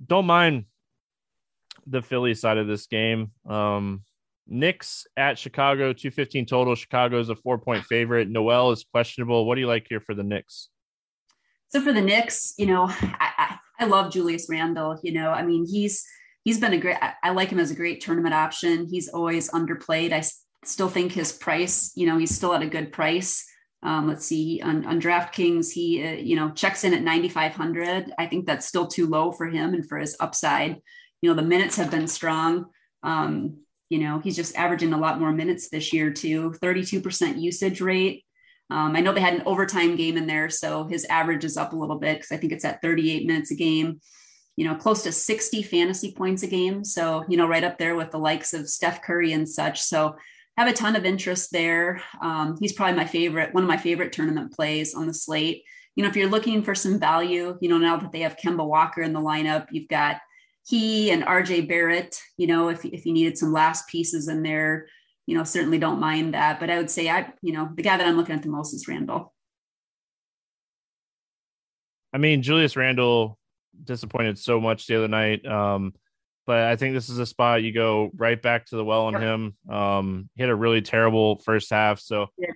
don't 0.06 0.26
mind 0.26 0.66
the 1.88 2.02
Philly 2.02 2.36
side 2.36 2.58
of 2.58 2.68
this 2.68 2.88
game. 2.88 3.32
Um, 3.48 4.04
Knicks 4.46 5.08
at 5.16 5.40
Chicago, 5.40 5.94
215 5.94 6.48
total. 6.48 6.76
Chicago 6.76 7.18
is 7.22 7.30
a 7.30 7.36
four 7.38 7.60
point 7.60 7.86
favorite. 7.86 8.28
Noel 8.28 8.72
is 8.72 8.84
questionable. 8.84 9.46
What 9.46 9.56
do 9.56 9.62
you 9.62 9.68
like 9.68 9.88
here 9.88 10.02
for 10.02 10.14
the 10.14 10.24
Knicks? 10.24 10.68
So 11.70 11.80
for 11.80 11.94
the 11.94 12.02
Knicks, 12.02 12.56
you 12.58 12.66
know, 12.66 12.88
I, 12.90 13.32
I, 13.38 13.58
I 13.80 13.86
love 13.86 14.12
Julius 14.12 14.48
Randle. 14.50 15.00
You 15.02 15.14
know, 15.14 15.30
I 15.30 15.44
mean, 15.44 15.66
he's 15.66 16.06
he's 16.46 16.60
been 16.60 16.74
a 16.74 16.78
great 16.78 16.98
I, 17.02 17.32
like 17.32 17.50
him 17.50 17.60
as 17.60 17.72
a 17.72 17.76
great 17.76 18.00
tournament 18.00 18.34
option. 18.34 18.88
He's 18.90 19.10
always 19.10 19.50
underplayed. 19.50 20.14
I 20.14 20.24
still 20.64 20.88
think 20.88 21.12
his 21.12 21.34
price 21.34 21.92
you 21.96 22.08
know 22.08 22.18
he's 22.18 22.34
still 22.34 22.54
at 22.54 22.62
a 22.62 22.68
good 22.68 22.94
price. 22.94 23.46
Um, 23.84 24.08
let's 24.08 24.26
see 24.26 24.62
on, 24.64 24.86
on 24.86 25.02
draftkings 25.02 25.72
he 25.72 26.02
uh, 26.04 26.12
you 26.14 26.38
know 26.38 26.52
checks 26.52 26.86
in 26.86 26.94
at 26.94 27.04
9500 27.04 28.12
i 28.18 28.26
think 28.26 28.48
that's 28.48 28.66
still 28.66 28.88
too 28.88 29.06
low 29.06 29.32
for 29.32 29.46
him 29.46 29.74
and 29.74 29.88
for 29.90 29.98
his 29.98 30.16
upside. 30.22 30.78
You 31.22 31.30
know 31.30 31.36
the 31.36 31.42
minutes 31.42 31.76
have 31.76 31.92
been 31.92 32.08
strong. 32.08 32.68
Um, 33.04 33.58
you 33.90 34.00
know 34.00 34.20
he's 34.20 34.36
just 34.36 34.56
averaging 34.56 34.94
a 34.94 34.98
lot 34.98 35.20
more 35.20 35.34
minutes 35.34 35.70
this 35.70 35.92
year 35.92 36.12
too. 36.12 36.52
32% 36.62 37.42
usage 37.42 37.82
rate. 37.82 38.24
Um, 38.72 38.96
i 38.96 39.00
know 39.00 39.14
they 39.14 39.22
had 39.22 39.36
an 39.36 39.44
overtime 39.46 39.96
game 39.96 40.18
in 40.18 40.26
there 40.26 40.50
so 40.50 40.86
his 40.86 41.06
average 41.06 41.46
is 41.46 41.56
up 41.56 41.74
a 41.74 41.76
little 41.76 42.00
bit 42.00 42.18
because 42.18 42.32
i 42.32 42.38
think 42.38 42.52
it's 42.52 42.66
at 42.66 42.82
38 42.82 43.28
minutes 43.28 43.52
a 43.52 43.56
game 43.56 44.00
you 44.56 44.66
know, 44.66 44.76
close 44.76 45.04
to 45.04 45.12
60 45.12 45.64
fantasy 45.64 46.14
points 46.14 46.44
a 46.44 46.48
game. 46.48 46.84
So, 46.84 47.26
you 47.28 47.38
know, 47.38 47.48
right 47.48 47.64
up 47.64 47.78
there 47.78 47.96
with 47.96 48.12
the 48.12 48.20
likes 48.20 48.54
of 48.54 48.70
Steph 48.70 49.02
Curry 49.02 49.34
and 49.34 49.48
such. 49.48 49.82
So, 49.82 50.16
have 50.58 50.68
a 50.68 50.74
ton 50.74 50.96
of 50.96 51.06
interest 51.06 51.52
there. 51.52 52.02
Um, 52.22 52.58
he's 52.60 52.74
probably 52.74 52.96
my 52.96 53.06
favorite, 53.06 53.54
one 53.54 53.64
of 53.64 53.68
my 53.68 53.78
favorite 53.78 54.14
tournament 54.14 54.54
plays 54.54 54.94
on 54.94 55.06
the 55.06 55.14
slate. 55.14 55.64
You 55.96 56.04
know, 56.04 56.10
if 56.10 56.16
you're 56.16 56.30
looking 56.30 56.64
for 56.64 56.74
some 56.76 57.00
value, 57.00 57.58
you 57.62 57.70
know, 57.70 57.78
now 57.78 57.98
that 57.98 58.12
they 58.12 58.22
have 58.22 58.38
Kemba 58.38 58.66
Walker 58.66 59.02
in 59.02 59.14
the 59.14 59.20
lineup, 59.20 59.68
you've 59.72 59.88
got 59.88 60.18
he 60.66 61.12
and 61.12 61.24
RJ 61.24 61.68
Barrett. 61.68 62.20
You 62.38 62.48
know, 62.48 62.70
if 62.70 62.84
if 62.86 63.06
you 63.06 63.14
needed 63.14 63.38
some 63.38 63.54
last 63.54 63.88
pieces 63.88 64.28
in 64.28 64.44
there, 64.44 64.88
you 65.26 65.38
know, 65.38 65.44
certainly 65.44 65.78
don't 65.78 66.00
mind 66.00 66.34
that. 66.34 66.60
But 66.60 66.70
I 66.70 66.78
would 66.78 66.90
say 66.90 67.10
I, 67.10 67.32
you 67.42 67.54
know, 67.54 67.70
the 67.74 67.84
guy 67.84 67.98
that 67.98 68.06
I'm 68.06 68.18
looking 68.18 68.36
at 68.36 68.44
the 68.44 68.50
most 68.50 68.74
is 68.74 68.88
Randle. 68.88 69.34
I 72.14 72.18
mean, 72.18 72.42
Julius 72.42 72.76
Randle 72.76 73.38
disappointed 73.84 74.38
so 74.38 74.60
much 74.60 74.88
the 74.88 74.98
other 74.98 75.08
night. 75.08 75.46
Um, 75.46 75.94
but 76.46 76.60
I 76.60 76.76
think 76.76 76.94
this 76.94 77.10
is 77.10 77.18
a 77.18 77.26
spot 77.26 77.64
you 77.64 77.74
go 77.74 78.12
right 78.16 78.40
back 78.40 78.68
to 78.68 78.76
the 78.76 78.86
well 78.86 79.06
on 79.06 79.16
him. 79.16 79.56
Um, 79.70 80.30
he 80.36 80.44
had 80.44 80.52
a 80.52 80.56
really 80.56 80.82
terrible 80.82 81.40
first 81.40 81.72
half, 81.72 82.00
so 82.00 82.28
yeah. 82.38 82.52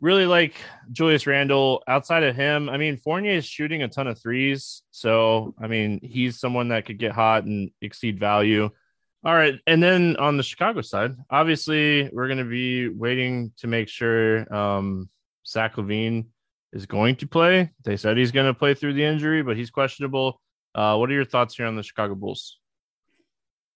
really 0.00 0.26
like 0.26 0.54
Julius 0.90 1.26
Randle. 1.26 1.82
Outside 1.86 2.22
of 2.22 2.34
him, 2.34 2.68
I 2.68 2.78
mean, 2.78 2.96
Fournier 2.96 3.34
is 3.34 3.44
shooting 3.44 3.82
a 3.82 3.88
ton 3.88 4.06
of 4.06 4.20
threes, 4.20 4.82
so 4.90 5.54
I 5.60 5.66
mean, 5.66 6.00
he's 6.02 6.40
someone 6.40 6.68
that 6.68 6.86
could 6.86 6.98
get 6.98 7.12
hot 7.12 7.44
and 7.44 7.70
exceed 7.82 8.18
value. 8.18 8.70
All 9.24 9.34
right, 9.34 9.54
and 9.66 9.82
then 9.82 10.16
on 10.16 10.36
the 10.36 10.42
Chicago 10.42 10.80
side, 10.80 11.14
obviously, 11.30 12.08
we're 12.12 12.28
going 12.28 12.38
to 12.38 12.44
be 12.44 12.88
waiting 12.88 13.52
to 13.58 13.66
make 13.66 13.88
sure 13.88 14.52
um, 14.52 15.08
Zach 15.46 15.76
LaVine 15.76 16.26
is 16.72 16.86
going 16.86 17.16
to 17.16 17.26
play. 17.26 17.70
They 17.84 17.96
said 17.96 18.16
he's 18.16 18.32
going 18.32 18.46
to 18.46 18.54
play 18.54 18.74
through 18.74 18.94
the 18.94 19.04
injury, 19.04 19.42
but 19.42 19.56
he's 19.56 19.70
questionable. 19.70 20.40
Uh, 20.74 20.96
what 20.96 21.10
are 21.10 21.14
your 21.14 21.24
thoughts 21.24 21.56
here 21.56 21.66
on 21.66 21.76
the 21.76 21.82
Chicago 21.82 22.14
Bulls? 22.14 22.58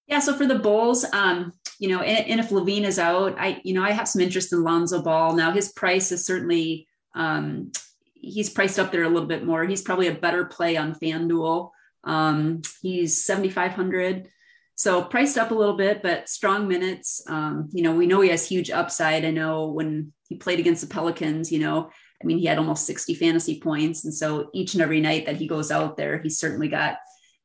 Yeah, 0.07 0.21
so 0.21 0.35
for 0.35 0.47
the 0.47 0.59
Bulls, 0.59 1.05
um, 1.13 1.53
you 1.79 1.89
know, 1.89 2.01
and, 2.01 2.27
and, 2.29 2.41
if 2.41 2.51
LaVine 2.51 2.85
is 2.85 2.99
out, 2.99 3.35
I, 3.39 3.61
you 3.65 3.75
know, 3.75 3.83
I 3.83 3.91
have 3.91 4.09
some 4.09 4.23
interest 4.23 4.53
in 4.53 4.63
Lonzo 4.63 5.03
Ball. 5.03 5.35
Now 5.35 5.51
his 5.51 5.73
price 5.73 6.13
is 6.13 6.25
certainly, 6.25 6.87
um, 7.15 7.73
he's 8.15 8.49
priced 8.49 8.79
up 8.79 8.93
there 8.93 9.03
a 9.03 9.09
little 9.09 9.29
bit 9.29 9.45
more. 9.45 9.65
He's 9.65 9.83
probably 9.83 10.07
a 10.07 10.15
better 10.15 10.45
play 10.45 10.77
on 10.77 10.95
FanDuel. 10.95 11.71
Um, 12.05 12.63
he's 12.83 13.25
7,500. 13.25 14.29
So 14.77 15.03
priced 15.03 15.39
up 15.39 15.51
a 15.51 15.55
little 15.55 15.77
bit, 15.77 16.03
but 16.03 16.29
strong 16.29 16.69
minutes. 16.69 17.23
Um, 17.29 17.69
you 17.73 17.83
know, 17.83 17.95
we 17.95 18.07
know 18.07 18.21
he 18.21 18.29
has 18.29 18.47
huge 18.47 18.71
upside. 18.71 19.25
I 19.25 19.31
know 19.31 19.69
when 19.69 20.13
he 20.29 20.37
played 20.37 20.61
against 20.61 20.83
the 20.83 20.95
Pelicans, 20.95 21.51
you 21.51 21.59
know, 21.59 21.91
I 22.23 22.27
mean, 22.27 22.39
he 22.39 22.47
had 22.47 22.59
almost 22.59 22.87
60 22.87 23.15
fantasy 23.15 23.61
points. 23.61 24.05
And 24.05 24.15
so 24.15 24.51
each 24.55 24.75
and 24.75 24.83
every 24.83 25.01
night 25.01 25.27
that 25.27 25.37
he 25.37 25.47
goes 25.47 25.71
out 25.71 25.97
there, 25.97 26.19
he's 26.19 26.39
certainly 26.39 26.69
got 26.69 26.99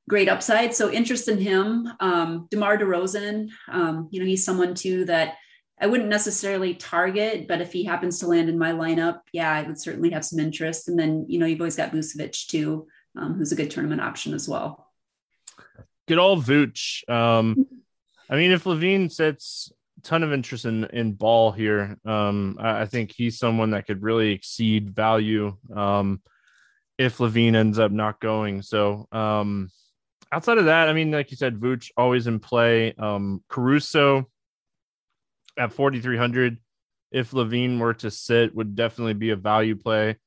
great 0.10 0.30
upside. 0.30 0.74
So 0.74 0.92
interest 0.92 1.28
in 1.28 1.38
him. 1.38 1.90
Um, 2.00 2.48
DeMar 2.52 2.78
DeRozan, 2.78 3.50
um, 3.70 4.08
you 4.12 4.20
know, 4.20 4.26
he's 4.26 4.46
someone 4.46 4.74
too 4.74 5.06
that 5.06 5.36
I 5.80 5.88
wouldn't 5.88 6.10
necessarily 6.10 6.76
target, 6.76 7.48
but 7.48 7.60
if 7.60 7.74
he 7.74 7.84
happens 7.84 8.20
to 8.20 8.28
land 8.28 8.50
in 8.50 8.58
my 8.58 8.72
lineup, 8.72 9.22
yeah, 9.34 9.52
I 9.52 9.64
would 9.64 9.80
certainly 9.80 10.12
have 10.12 10.24
some 10.24 10.40
interest. 10.40 10.88
And 10.88 10.98
then, 10.98 11.26
you 11.28 11.40
know, 11.40 11.48
you've 11.48 11.60
always 11.60 11.76
got 11.76 11.92
Vucevic 11.92 12.48
too, 12.48 12.88
um, 13.18 13.34
who's 13.34 13.52
a 13.52 13.56
good 13.56 13.72
tournament 13.72 14.00
option 14.00 14.34
as 14.34 14.48
well. 14.48 14.88
Good 16.08 16.20
old 16.20 16.44
Vooch. 16.44 17.10
Um, 17.10 17.66
I 18.30 18.36
mean, 18.36 18.52
if 18.52 18.66
LaVine 18.66 19.12
sits 19.12 19.72
ton 20.04 20.24
of 20.24 20.34
interest 20.34 20.66
in 20.66 20.86
in 20.86 21.14
Ball 21.14 21.52
here. 21.52 21.98
Um, 22.06 22.58
I, 22.60 22.82
I, 22.82 22.86
think 22.86 23.12
he's 23.12 23.38
someone 23.40 23.72
that 23.72 23.88
could 23.88 24.02
really 24.02 24.32
exceed 24.32 24.92
value 24.92 25.58
um, 25.76 26.22
if 26.98 27.18
LaVine 27.18 27.56
ends 27.56 27.80
up 27.80 27.92
not 27.92 28.20
going. 28.20 28.62
So 28.62 29.08
um, 29.12 29.70
outside 30.32 30.58
of 30.58 30.66
that, 30.66 30.90
I 30.90 30.94
mean, 30.94 31.12
like 31.12 31.32
you 31.32 31.38
said, 31.38 31.60
Vooch 31.60 31.92
always 31.98 32.28
in 32.28 32.40
play. 32.40 32.94
Um, 32.94 33.44
Caruso 33.50 34.30
at 35.58 35.74
forty 35.74 36.02
three 36.02 36.18
hundred. 36.18 36.58
If 37.12 37.32
LaVine 37.32 37.80
were 37.80 37.94
to 37.96 38.12
sit, 38.12 38.56
would 38.56 38.76
definitely 38.76 39.16
be 39.16 39.32
a 39.32 39.36
value 39.36 39.76
play. 39.76 40.18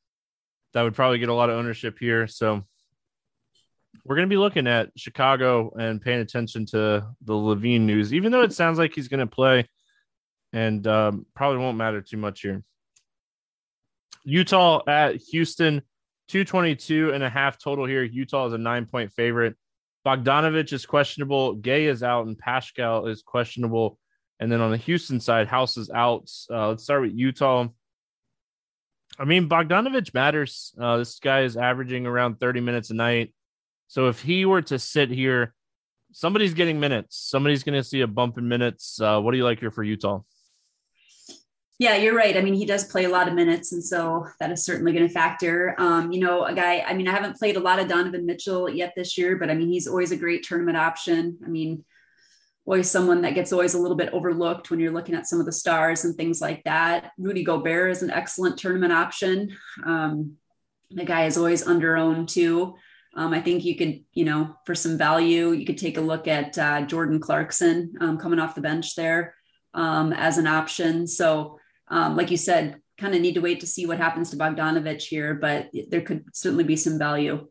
That 0.74 0.82
would 0.82 0.94
probably 0.94 1.18
get 1.18 1.28
a 1.30 1.34
lot 1.34 1.50
of 1.50 1.56
ownership 1.56 1.98
here. 1.98 2.26
So 2.26 2.64
we're 4.04 4.16
going 4.16 4.28
to 4.28 4.32
be 4.32 4.38
looking 4.38 4.66
at 4.66 4.90
Chicago 4.96 5.72
and 5.78 6.00
paying 6.00 6.20
attention 6.20 6.66
to 6.66 7.06
the 7.22 7.32
LaVine 7.32 7.82
news, 7.82 8.12
even 8.12 8.32
though 8.32 8.42
it 8.42 8.52
sounds 8.52 8.78
like 8.78 8.94
he's 8.94 9.08
going 9.08 9.20
to 9.20 9.26
play 9.26 9.68
and 10.52 10.86
um, 10.86 11.26
probably 11.34 11.58
won't 11.58 11.76
matter 11.76 12.00
too 12.00 12.16
much 12.16 12.42
here. 12.42 12.62
Utah 14.24 14.82
at 14.86 15.16
Houston, 15.30 15.82
222 16.28 17.12
and 17.12 17.22
a 17.22 17.28
half 17.28 17.58
total 17.58 17.84
here. 17.84 18.02
Utah 18.02 18.46
is 18.46 18.52
a 18.52 18.58
nine 18.58 18.86
point 18.86 19.12
favorite. 19.12 19.56
Bogdanovic 20.06 20.72
is 20.72 20.86
questionable. 20.86 21.54
Gay 21.54 21.86
is 21.86 22.02
out, 22.02 22.26
and 22.26 22.38
Paschall 22.38 23.08
is 23.08 23.22
questionable. 23.22 23.98
And 24.38 24.50
then 24.50 24.60
on 24.60 24.70
the 24.70 24.76
Houston 24.76 25.20
side, 25.20 25.48
House 25.48 25.76
is 25.76 25.90
out. 25.90 26.30
Uh, 26.50 26.68
let's 26.68 26.84
start 26.84 27.02
with 27.02 27.12
Utah. 27.12 27.68
I 29.18 29.24
mean, 29.24 29.48
Bogdanovic 29.48 30.12
matters. 30.12 30.74
Uh, 30.78 30.98
this 30.98 31.18
guy 31.20 31.42
is 31.42 31.56
averaging 31.56 32.06
around 32.06 32.40
30 32.40 32.60
minutes 32.60 32.90
a 32.90 32.94
night. 32.94 33.32
So 33.94 34.08
if 34.08 34.20
he 34.20 34.44
were 34.44 34.60
to 34.62 34.76
sit 34.76 35.08
here, 35.08 35.54
somebody's 36.10 36.52
getting 36.52 36.80
minutes. 36.80 37.16
Somebody's 37.16 37.62
going 37.62 37.80
to 37.80 37.84
see 37.84 38.00
a 38.00 38.08
bump 38.08 38.38
in 38.38 38.48
minutes. 38.48 39.00
Uh, 39.00 39.20
what 39.20 39.30
do 39.30 39.36
you 39.36 39.44
like 39.44 39.60
here 39.60 39.70
for 39.70 39.84
Utah? 39.84 40.22
Yeah, 41.78 41.94
you're 41.94 42.16
right. 42.16 42.36
I 42.36 42.40
mean, 42.40 42.54
he 42.54 42.66
does 42.66 42.82
play 42.82 43.04
a 43.04 43.08
lot 43.08 43.28
of 43.28 43.34
minutes, 43.34 43.70
and 43.70 43.84
so 43.84 44.26
that 44.40 44.50
is 44.50 44.64
certainly 44.64 44.92
going 44.92 45.06
to 45.06 45.14
factor. 45.14 45.76
Um, 45.78 46.10
you 46.10 46.18
know, 46.18 46.42
a 46.44 46.52
guy. 46.52 46.80
I 46.80 46.92
mean, 46.94 47.06
I 47.06 47.12
haven't 47.12 47.36
played 47.36 47.54
a 47.54 47.60
lot 47.60 47.78
of 47.78 47.86
Donovan 47.86 48.26
Mitchell 48.26 48.68
yet 48.68 48.94
this 48.96 49.16
year, 49.16 49.36
but 49.36 49.48
I 49.48 49.54
mean, 49.54 49.68
he's 49.68 49.86
always 49.86 50.10
a 50.10 50.16
great 50.16 50.42
tournament 50.42 50.76
option. 50.76 51.38
I 51.44 51.48
mean, 51.48 51.84
always 52.66 52.90
someone 52.90 53.22
that 53.22 53.36
gets 53.36 53.52
always 53.52 53.74
a 53.74 53.78
little 53.78 53.96
bit 53.96 54.12
overlooked 54.12 54.72
when 54.72 54.80
you're 54.80 54.90
looking 54.90 55.14
at 55.14 55.28
some 55.28 55.38
of 55.38 55.46
the 55.46 55.52
stars 55.52 56.04
and 56.04 56.16
things 56.16 56.40
like 56.40 56.64
that. 56.64 57.12
Rudy 57.16 57.44
Gobert 57.44 57.92
is 57.92 58.02
an 58.02 58.10
excellent 58.10 58.58
tournament 58.58 58.92
option. 58.92 59.56
Um, 59.86 60.38
the 60.90 61.04
guy 61.04 61.26
is 61.26 61.36
always 61.36 61.64
under 61.64 61.96
owned 61.96 62.28
too. 62.28 62.74
Um, 63.16 63.32
I 63.32 63.40
think 63.40 63.64
you 63.64 63.76
could, 63.76 64.04
you 64.12 64.24
know, 64.24 64.56
for 64.66 64.74
some 64.74 64.98
value, 64.98 65.52
you 65.52 65.64
could 65.64 65.78
take 65.78 65.96
a 65.96 66.02
look 66.02 66.26
at 66.26 66.58
uh, 66.58 66.82
Jordan 66.82 67.20
Clarkson 67.20 67.94
um, 68.00 68.18
coming 68.18 68.40
off 68.40 68.56
the 68.56 68.60
bench 68.60 68.96
there 68.96 69.34
um, 69.72 70.12
as 70.12 70.38
an 70.38 70.46
option. 70.46 71.06
So, 71.06 71.58
um, 71.88 72.16
like 72.16 72.30
you 72.30 72.36
said, 72.36 72.80
kind 72.98 73.14
of 73.14 73.20
need 73.20 73.34
to 73.34 73.40
wait 73.40 73.60
to 73.60 73.66
see 73.66 73.86
what 73.86 73.98
happens 73.98 74.30
to 74.30 74.36
Bogdanovic 74.36 75.02
here, 75.02 75.34
but 75.34 75.70
there 75.90 76.00
could 76.00 76.24
certainly 76.32 76.64
be 76.64 76.76
some 76.76 76.98
value. 76.98 77.46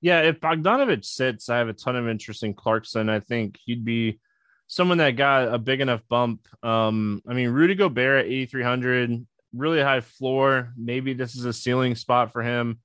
Yeah, 0.00 0.22
if 0.22 0.40
Bogdanovic 0.40 1.04
sits, 1.04 1.48
I 1.48 1.58
have 1.58 1.68
a 1.68 1.72
ton 1.72 1.96
of 1.96 2.08
interest 2.08 2.42
in 2.42 2.54
Clarkson. 2.54 3.08
I 3.08 3.20
think 3.20 3.58
he'd 3.64 3.84
be 3.84 4.20
someone 4.66 4.98
that 4.98 5.16
got 5.16 5.52
a 5.52 5.58
big 5.58 5.80
enough 5.80 6.02
bump. 6.08 6.46
Um, 6.62 7.20
I 7.28 7.34
mean, 7.34 7.50
Rudy 7.50 7.74
Gobert 7.74 8.24
at 8.24 8.30
8,300 8.30 9.26
really 9.52 9.82
high 9.82 10.00
floor. 10.00 10.72
Maybe 10.76 11.12
this 11.12 11.34
is 11.34 11.44
a 11.44 11.52
ceiling 11.52 11.96
spot 11.96 12.32
for 12.32 12.42
him 12.42 12.78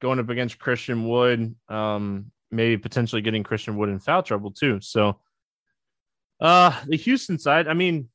going 0.00 0.18
up 0.18 0.28
against 0.28 0.58
Christian 0.58 1.08
Wood. 1.08 1.54
Um, 1.68 2.30
maybe 2.50 2.78
potentially 2.78 3.22
getting 3.22 3.42
Christian 3.42 3.76
Wood 3.76 3.88
in 3.88 3.98
foul 3.98 4.22
trouble 4.22 4.50
too. 4.50 4.80
So, 4.80 5.20
uh, 6.40 6.78
the 6.86 6.96
Houston 6.96 7.38
side, 7.38 7.66
I 7.66 7.74
mean, 7.74 8.08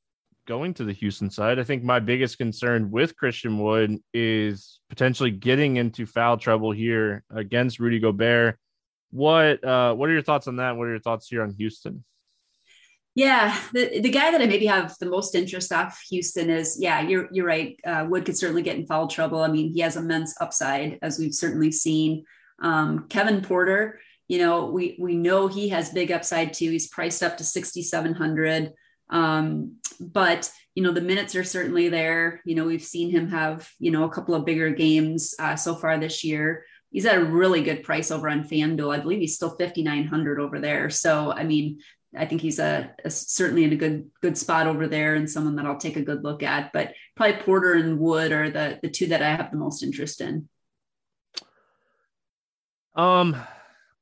going 0.47 0.73
to 0.75 0.83
the 0.83 0.93
Houston 0.93 1.29
side, 1.29 1.59
I 1.59 1.63
think 1.63 1.83
my 1.83 1.99
biggest 1.99 2.37
concern 2.37 2.91
with 2.91 3.15
Christian 3.15 3.59
Wood 3.59 3.97
is 4.13 4.79
potentially 4.89 5.31
getting 5.31 5.77
into 5.77 6.05
foul 6.05 6.37
trouble 6.37 6.71
here 6.71 7.23
against 7.29 7.79
Rudy 7.79 7.99
Gobert. 7.99 8.57
What 9.11 9.63
uh, 9.63 9.93
what 9.93 10.09
are 10.09 10.13
your 10.13 10.21
thoughts 10.21 10.47
on 10.47 10.57
that? 10.57 10.77
What 10.77 10.87
are 10.87 10.91
your 10.91 10.99
thoughts 10.99 11.27
here 11.27 11.43
on 11.43 11.53
Houston? 11.53 12.03
Yeah, 13.13 13.57
the, 13.73 13.99
the 13.99 14.09
guy 14.09 14.31
that 14.31 14.41
I 14.41 14.45
maybe 14.45 14.65
have 14.67 14.95
the 14.99 15.05
most 15.09 15.35
interest 15.35 15.73
off 15.73 16.01
Houston 16.09 16.49
is, 16.49 16.77
yeah, 16.79 17.01
you're 17.01 17.27
you're 17.33 17.45
right. 17.45 17.77
Uh, 17.85 18.05
Wood 18.07 18.25
could 18.25 18.37
certainly 18.37 18.61
get 18.61 18.77
in 18.77 18.85
foul 18.85 19.07
trouble. 19.07 19.41
I 19.41 19.47
mean, 19.49 19.73
he 19.73 19.81
has 19.81 19.97
immense 19.97 20.33
upside, 20.39 20.97
as 21.01 21.19
we've 21.19 21.33
certainly 21.33 21.73
seen. 21.73 22.23
Um, 22.59 23.07
Kevin 23.09 23.41
Porter, 23.41 23.99
you 24.29 24.37
know, 24.37 24.67
we 24.67 24.95
we 24.97 25.15
know 25.15 25.47
he 25.47 25.67
has 25.69 25.89
big 25.89 26.09
upside 26.09 26.53
too. 26.53 26.71
He's 26.71 26.87
priced 26.87 27.21
up 27.21 27.37
to 27.37 27.43
sixty 27.43 27.83
seven 27.83 28.13
hundred, 28.13 28.71
um, 29.09 29.75
but 29.99 30.49
you 30.73 30.81
know 30.81 30.93
the 30.93 31.01
minutes 31.01 31.35
are 31.35 31.43
certainly 31.43 31.89
there. 31.89 32.41
You 32.45 32.55
know, 32.55 32.63
we've 32.63 32.81
seen 32.81 33.11
him 33.11 33.27
have 33.29 33.69
you 33.77 33.91
know 33.91 34.05
a 34.05 34.09
couple 34.09 34.35
of 34.35 34.45
bigger 34.45 34.69
games 34.69 35.35
uh, 35.37 35.57
so 35.57 35.75
far 35.75 35.97
this 35.97 36.23
year. 36.23 36.63
He's 36.91 37.05
at 37.05 37.17
a 37.17 37.25
really 37.25 37.61
good 37.61 37.83
price 37.83 38.09
over 38.09 38.29
on 38.29 38.47
FanDuel. 38.47 38.95
I 38.95 38.99
believe 38.99 39.19
he's 39.19 39.35
still 39.35 39.57
fifty 39.57 39.83
nine 39.83 40.05
hundred 40.05 40.39
over 40.39 40.61
there. 40.61 40.89
So 40.89 41.33
I 41.33 41.43
mean, 41.43 41.79
I 42.15 42.25
think 42.25 42.41
he's 42.41 42.59
a, 42.59 42.93
a, 43.05 43.09
certainly 43.09 43.63
in 43.63 43.71
a 43.71 43.77
good 43.77 44.09
good 44.21 44.37
spot 44.37 44.67
over 44.67 44.87
there 44.87 45.15
and 45.15 45.29
someone 45.29 45.55
that 45.55 45.65
I'll 45.65 45.77
take 45.77 45.95
a 45.95 46.01
good 46.01 46.23
look 46.23 46.43
at. 46.43 46.73
But 46.73 46.93
probably 47.15 47.41
Porter 47.41 47.73
and 47.73 47.99
Wood 47.99 48.31
are 48.31 48.49
the 48.49 48.79
the 48.81 48.89
two 48.89 49.07
that 49.07 49.21
I 49.21 49.29
have 49.29 49.51
the 49.51 49.57
most 49.57 49.83
interest 49.83 50.21
in. 50.21 50.49
Um, 52.95 53.37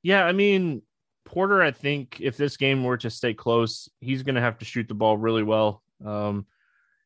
yeah, 0.01 0.25
I 0.25 0.31
mean 0.31 0.81
Porter. 1.25 1.61
I 1.61 1.71
think 1.71 2.19
if 2.19 2.35
this 2.35 2.57
game 2.57 2.83
were 2.83 2.97
to 2.97 3.09
stay 3.09 3.33
close, 3.33 3.89
he's 3.99 4.23
going 4.23 4.35
to 4.35 4.41
have 4.41 4.57
to 4.59 4.65
shoot 4.65 4.87
the 4.87 4.95
ball 4.95 5.17
really 5.17 5.43
well. 5.43 5.83
Um, 6.03 6.47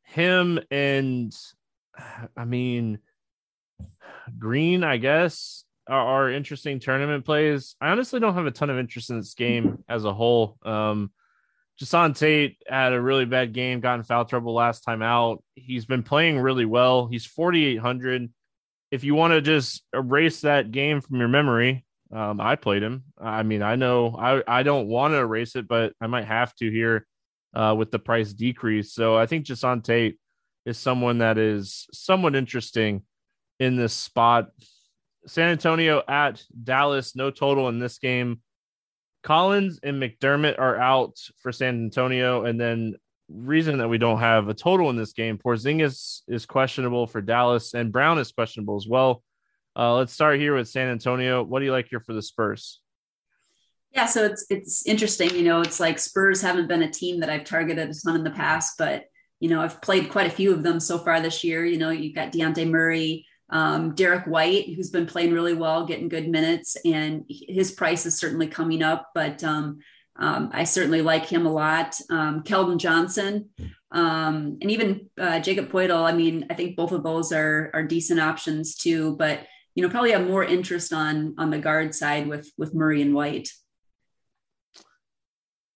him 0.04 0.60
and 0.72 1.36
I 2.38 2.46
mean 2.46 3.00
Green, 4.40 4.84
I 4.84 4.98
guess 4.98 5.66
are, 5.88 6.26
are 6.26 6.32
interesting 6.32 6.80
tournament 6.80 7.26
plays. 7.26 7.76
I 7.82 7.90
honestly 7.90 8.20
don't 8.20 8.36
have 8.36 8.46
a 8.46 8.52
ton 8.52 8.70
of 8.70 8.78
interest 8.78 9.10
in 9.10 9.18
this 9.18 9.34
game 9.34 9.84
as 9.88 10.06
a 10.06 10.14
whole. 10.14 10.58
Um, 10.64 11.12
Jae'Sean 11.82 12.16
Tate 12.16 12.58
had 12.68 12.94
a 12.94 13.02
really 13.02 13.26
bad 13.26 13.54
game, 13.54 13.80
got 13.80 13.96
in 13.96 14.04
foul 14.04 14.26
trouble 14.26 14.54
last 14.54 14.82
time 14.82 15.02
out. 15.02 15.44
He's 15.56 15.86
been 15.86 16.04
playing 16.04 16.40
really 16.40 16.66
well. 16.66 17.08
He's 17.08 17.26
4,800. 17.26 18.32
If 18.92 19.04
you 19.04 19.16
want 19.16 19.34
to 19.34 19.42
just 19.42 19.84
erase 19.94 20.42
that 20.42 20.72
game 20.72 21.02
from 21.02 21.18
your 21.18 21.28
memory, 21.28 21.84
um, 22.12 22.40
I 22.40 22.56
played 22.56 22.84
him. 22.84 23.06
I 23.20 23.42
mean, 23.42 23.64
I 23.64 23.76
know 23.76 24.16
I, 24.16 24.44
I 24.48 24.64
don't 24.64 24.88
want 24.88 25.14
to 25.14 25.18
erase 25.18 25.56
it, 25.56 25.68
but 25.68 25.94
I 26.00 26.06
might 26.06 26.26
have 26.26 26.54
to 26.58 26.70
here 26.70 27.08
uh, 27.56 27.74
with 27.78 27.90
the 27.90 28.00
price 28.00 28.34
decrease. 28.34 28.94
So 28.94 29.18
I 29.18 29.26
think 29.26 29.46
Jae'Sean 29.46 29.84
Tate 29.84 30.20
is 30.66 30.78
someone 30.78 31.20
that 31.20 31.40
is 31.40 31.88
somewhat 31.92 32.36
interesting 32.36 33.02
in 33.60 33.76
this 33.76 33.94
spot. 33.94 34.50
San 35.28 35.50
Antonio 35.50 36.02
at 36.08 36.44
Dallas, 36.64 37.16
no 37.16 37.32
total 37.32 37.70
in 37.70 37.80
this 37.80 37.98
game. 37.98 38.42
Collins 39.24 39.80
and 39.84 40.02
McDermott 40.02 40.60
are 40.60 40.78
out 40.78 41.18
for 41.42 41.52
San 41.52 41.76
Antonio, 41.76 42.46
and 42.46 42.60
then 42.60 42.96
reason 43.30 43.78
that 43.78 43.88
we 43.88 43.98
don't 43.98 44.20
have 44.20 44.50
a 44.50 44.54
total 44.54 44.90
in 44.90 44.98
this 44.98 45.14
game, 45.14 45.38
Porzingis 45.38 46.22
is 46.28 46.46
questionable 46.46 47.08
for 47.08 47.22
Dallas, 47.22 47.74
and 47.74 47.92
Brown 47.92 48.20
is 48.20 48.32
questionable 48.32 48.76
as 48.76 48.88
well. 48.88 49.24
Uh, 49.76 49.96
let's 49.96 50.14
start 50.14 50.40
here 50.40 50.56
with 50.56 50.68
San 50.68 50.90
Antonio. 50.90 51.42
What 51.42 51.60
do 51.60 51.66
you 51.66 51.72
like 51.72 51.88
here 51.90 52.00
for 52.02 52.14
the 52.14 52.22
Spurs? 52.22 52.82
Yeah, 53.92 54.08
so 54.08 54.26
it's 54.26 54.46
it's 54.50 54.86
interesting. 54.88 55.36
You 55.36 55.44
know, 55.44 55.62
it's 55.62 55.80
like 55.80 56.00
Spurs 56.00 56.42
haven't 56.42 56.68
been 56.68 56.84
a 56.84 56.92
team 56.92 57.20
that 57.20 57.30
I've 57.30 57.44
targeted 57.44 57.90
a 57.90 57.94
ton 57.94 58.16
in 58.16 58.24
the 58.24 58.32
past, 58.32 58.76
but 58.78 59.06
you 59.40 59.50
know, 59.50 59.62
I've 59.62 59.82
played 59.82 60.10
quite 60.10 60.28
a 60.28 60.32
few 60.36 60.52
of 60.52 60.64
them 60.64 60.80
so 60.80 60.98
far 60.98 61.20
this 61.22 61.44
year. 61.44 61.66
You 61.66 61.78
know, 61.78 61.90
you've 61.90 62.16
got 62.16 62.32
Dejounte 62.32 62.70
Murray, 62.70 63.26
um, 63.50 63.94
Derrick 63.96 64.26
White, 64.26 64.74
who's 64.76 64.90
been 64.90 65.06
playing 65.06 65.34
really 65.34 65.54
well, 65.54 65.86
getting 65.86 66.10
good 66.10 66.28
minutes, 66.28 66.76
and 66.86 67.26
his 67.28 67.72
price 67.72 68.06
is 68.06 68.18
certainly 68.18 68.48
coming 68.48 68.82
up. 68.82 69.10
But 69.14 69.44
um, 69.44 69.80
um, 70.16 70.50
I 70.54 70.64
certainly 70.64 71.02
like 71.02 71.26
him 71.26 71.46
a 71.46 71.52
lot. 71.52 71.96
Um, 72.10 72.44
Keldon 72.44 72.78
Johnson, 72.78 73.50
um, 73.92 74.58
and 74.62 74.72
even 74.72 75.10
uh, 75.20 75.40
Jakob 75.40 75.72
Poeltl. 75.72 76.04
I 76.04 76.14
mean, 76.14 76.48
I 76.50 76.54
think 76.54 76.76
both 76.76 76.92
of 76.92 77.04
those 77.04 77.32
are 77.32 77.72
are 77.74 77.84
decent 77.84 78.20
options 78.20 78.76
too. 78.76 79.16
But 79.18 79.42
you 79.76 79.84
know, 79.84 79.90
probably 79.90 80.12
have 80.12 80.28
more 80.28 80.44
interest 80.44 80.94
on 80.94 81.36
on 81.38 81.50
the 81.50 81.60
guard 81.60 81.94
side 81.96 82.28
with 82.28 82.50
with 82.58 82.74
Murray 82.74 83.02
and 83.02 83.14
White. 83.14 83.50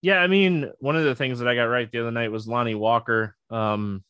Yeah, 0.01 0.19
I 0.19 0.27
mean, 0.27 0.71
one 0.80 0.95
of 0.95 1.03
the 1.03 1.15
things 1.15 1.39
that 1.39 1.47
I 1.47 1.56
got 1.56 1.63
right 1.63 1.91
the 1.91 1.99
other 1.99 2.12
night 2.12 2.32
was 2.32 2.47
Lonnie 2.47 2.75
Walker. 2.75 3.36
Um, 3.49 4.03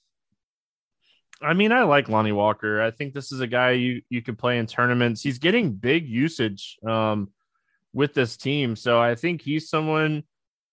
I 1.42 1.54
mean, 1.54 1.72
I 1.72 1.84
like 1.84 2.10
Lonnie 2.10 2.32
Walker. 2.32 2.82
I 2.82 2.92
think 2.92 3.14
this 3.14 3.32
is 3.32 3.42
a 3.42 3.48
guy 3.48 3.72
you 3.72 4.02
you 4.10 4.22
could 4.22 4.38
play 4.38 4.58
in 4.58 4.66
tournaments. 4.66 5.22
He's 5.22 5.40
getting 5.40 5.74
big 5.74 6.08
usage 6.08 6.78
um, 6.88 7.30
with 7.94 8.14
this 8.14 8.38
team, 8.38 8.76
so 8.76 9.00
I 9.00 9.16
think 9.16 9.42
he's 9.42 9.70
someone. 9.70 10.24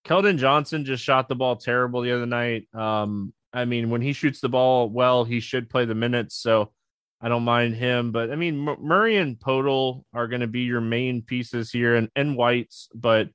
Keldon 0.06 0.36
Johnson 0.36 0.84
just 0.84 1.02
shot 1.02 1.28
the 1.28 1.34
ball 1.34 1.56
terrible 1.56 2.02
the 2.02 2.12
other 2.12 2.26
night. 2.26 2.68
Um, 2.74 3.32
I 3.54 3.64
mean, 3.64 3.88
when 3.88 4.02
he 4.02 4.12
shoots 4.12 4.40
the 4.40 4.48
ball 4.48 4.88
well, 4.88 5.24
he 5.24 5.40
should 5.40 5.70
play 5.70 5.86
the 5.86 5.94
minutes, 5.94 6.36
so 6.36 6.72
I 7.20 7.28
don't 7.28 7.44
mind 7.44 7.74
him. 7.74 8.12
But 8.12 8.30
I 8.30 8.36
mean, 8.36 8.68
M- 8.68 8.82
Murray 8.82 9.16
and 9.16 9.38
Poeltl 9.38 10.02
are 10.12 10.28
going 10.28 10.42
to 10.42 10.46
be 10.46 10.60
your 10.60 10.80
main 10.80 11.22
pieces 11.22 11.70
here, 11.70 11.96
and 11.96 12.10
and 12.16 12.36
Whites. 12.36 12.88
But 12.94 13.28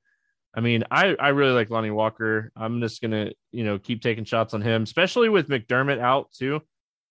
I 0.54 0.60
mean, 0.60 0.84
I 0.90 1.14
I 1.18 1.28
really 1.28 1.52
like 1.52 1.70
Lonnie 1.70 1.90
Walker. 1.90 2.52
I'm 2.56 2.80
just 2.80 3.00
gonna 3.00 3.30
you 3.52 3.64
know 3.64 3.78
keep 3.78 4.02
taking 4.02 4.24
shots 4.24 4.52
on 4.52 4.62
him, 4.62 4.82
especially 4.82 5.28
with 5.28 5.48
McDermott 5.48 6.00
out 6.00 6.32
too. 6.32 6.60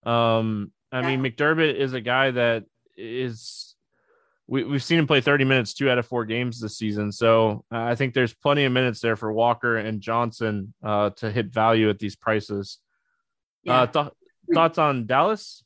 Um, 0.04 0.72
I 0.92 1.02
yeah. 1.02 1.16
mean, 1.16 1.22
McDermott 1.22 1.76
is 1.76 1.94
a 1.94 2.02
guy 2.02 2.32
that 2.32 2.66
is 2.98 3.76
we, 4.50 4.64
we've 4.64 4.84
seen 4.84 5.00
him 5.00 5.08
play 5.08 5.22
30 5.22 5.46
minutes 5.46 5.74
two 5.74 5.90
out 5.90 6.00
of 6.00 6.08
four 6.08 6.26
games 6.26 6.60
this 6.60 6.78
season. 6.78 7.12
So 7.12 7.64
uh, 7.72 7.84
I 7.84 7.96
think 7.96 8.14
there's 8.14 8.34
plenty 8.34 8.66
of 8.66 8.72
minutes 8.72 9.00
there 9.00 9.16
for 9.16 9.32
Walker 9.32 9.78
and 9.78 10.02
Johnson 10.02 10.74
uh, 10.84 11.12
to 11.18 11.32
hit 11.32 11.54
value 11.54 11.90
at 11.90 12.00
these 12.00 12.16
prices. 12.16 12.80
Yeah. 13.64 13.82
Uh, 13.82 13.86
th- 13.86 14.14
thoughts 14.54 14.80
on 14.80 15.06
Dallas? 15.06 15.64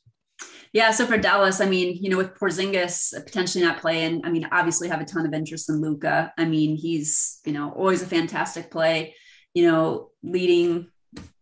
Yeah, 0.72 0.90
so 0.90 1.06
for 1.06 1.16
Dallas, 1.16 1.60
I 1.60 1.66
mean, 1.66 1.96
you 2.02 2.10
know, 2.10 2.16
with 2.16 2.34
Porzingis 2.34 3.14
potentially 3.24 3.64
not 3.64 3.80
playing, 3.80 4.22
I 4.24 4.30
mean, 4.30 4.46
obviously 4.50 4.88
have 4.88 5.00
a 5.00 5.04
ton 5.04 5.24
of 5.24 5.32
interest 5.32 5.70
in 5.70 5.80
Luka. 5.80 6.32
I 6.36 6.44
mean, 6.44 6.76
he's 6.76 7.38
you 7.44 7.52
know 7.52 7.70
always 7.70 8.02
a 8.02 8.06
fantastic 8.06 8.70
play. 8.70 9.14
You 9.54 9.70
know, 9.70 10.10
leading 10.24 10.88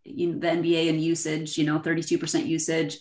you 0.04 0.32
know, 0.32 0.38
the 0.38 0.48
NBA 0.48 0.88
in 0.88 0.98
usage, 0.98 1.56
you 1.58 1.64
know, 1.64 1.78
32% 1.78 2.46
usage. 2.46 2.98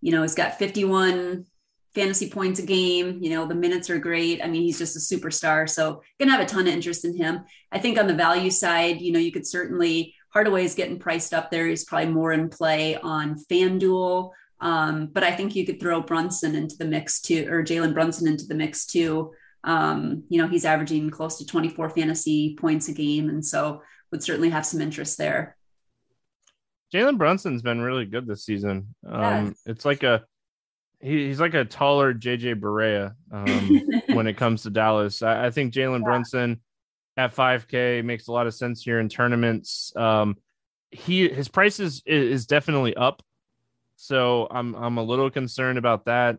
You 0.00 0.12
know, 0.12 0.22
he's 0.22 0.34
got 0.34 0.58
51 0.58 1.46
fantasy 1.94 2.28
points 2.28 2.60
a 2.60 2.66
game. 2.66 3.18
You 3.22 3.30
know, 3.30 3.46
the 3.46 3.54
minutes 3.54 3.88
are 3.90 3.98
great. 3.98 4.42
I 4.42 4.48
mean, 4.48 4.62
he's 4.62 4.78
just 4.78 4.96
a 4.96 5.16
superstar. 5.16 5.68
So 5.68 6.02
gonna 6.18 6.32
have 6.32 6.40
a 6.40 6.46
ton 6.46 6.66
of 6.66 6.72
interest 6.72 7.04
in 7.04 7.16
him. 7.16 7.44
I 7.72 7.78
think 7.78 7.98
on 7.98 8.06
the 8.06 8.14
value 8.14 8.50
side, 8.50 9.00
you 9.00 9.12
know, 9.12 9.18
you 9.18 9.32
could 9.32 9.46
certainly 9.46 10.14
Hardaway 10.30 10.64
is 10.64 10.74
getting 10.74 10.98
priced 10.98 11.32
up 11.32 11.50
there. 11.50 11.68
He's 11.68 11.84
probably 11.84 12.10
more 12.10 12.32
in 12.32 12.48
play 12.48 12.96
on 12.96 13.36
FanDuel. 13.50 14.32
Um, 14.60 15.06
but 15.06 15.22
I 15.22 15.30
think 15.30 15.54
you 15.54 15.64
could 15.64 15.78
throw 15.78 16.00
Brunson 16.00 16.56
into 16.56 16.76
the 16.76 16.84
mix 16.84 17.20
too, 17.20 17.46
or 17.48 17.62
Jalen 17.62 17.94
Brunson 17.94 18.26
into 18.26 18.46
the 18.46 18.54
mix 18.54 18.86
too. 18.86 19.32
Um, 19.62 20.24
you 20.28 20.42
know, 20.42 20.48
he's 20.48 20.64
averaging 20.64 21.10
close 21.10 21.38
to 21.38 21.46
24 21.46 21.90
fantasy 21.90 22.56
points 22.56 22.88
a 22.88 22.92
game. 22.92 23.28
And 23.28 23.44
so 23.44 23.82
would 24.10 24.22
certainly 24.22 24.50
have 24.50 24.66
some 24.66 24.80
interest 24.80 25.18
there. 25.18 25.56
Jalen 26.92 27.18
Brunson's 27.18 27.62
been 27.62 27.80
really 27.80 28.06
good 28.06 28.26
this 28.26 28.44
season. 28.44 28.94
Um, 29.06 29.46
yes. 29.46 29.62
It's 29.66 29.84
like 29.84 30.02
a 30.02 30.24
he, 31.00 31.26
he's 31.26 31.40
like 31.40 31.54
a 31.54 31.64
taller 31.64 32.14
JJ 32.14 32.60
Barea 32.60 33.14
um, 33.30 33.82
when 34.16 34.26
it 34.26 34.36
comes 34.36 34.62
to 34.62 34.70
Dallas. 34.70 35.22
I, 35.22 35.46
I 35.46 35.50
think 35.50 35.74
Jalen 35.74 36.00
yeah. 36.00 36.04
Brunson 36.04 36.60
at 37.16 37.34
5K 37.34 38.04
makes 38.04 38.28
a 38.28 38.32
lot 38.32 38.46
of 38.46 38.54
sense 38.54 38.82
here 38.82 39.00
in 39.00 39.08
tournaments. 39.08 39.92
Um, 39.96 40.36
he 40.90 41.28
his 41.28 41.48
price 41.48 41.80
is 41.80 42.02
is 42.06 42.46
definitely 42.46 42.94
up, 42.94 43.22
so 43.96 44.46
I'm 44.50 44.74
I'm 44.74 44.96
a 44.96 45.02
little 45.02 45.30
concerned 45.30 45.76
about 45.76 46.04
that. 46.04 46.38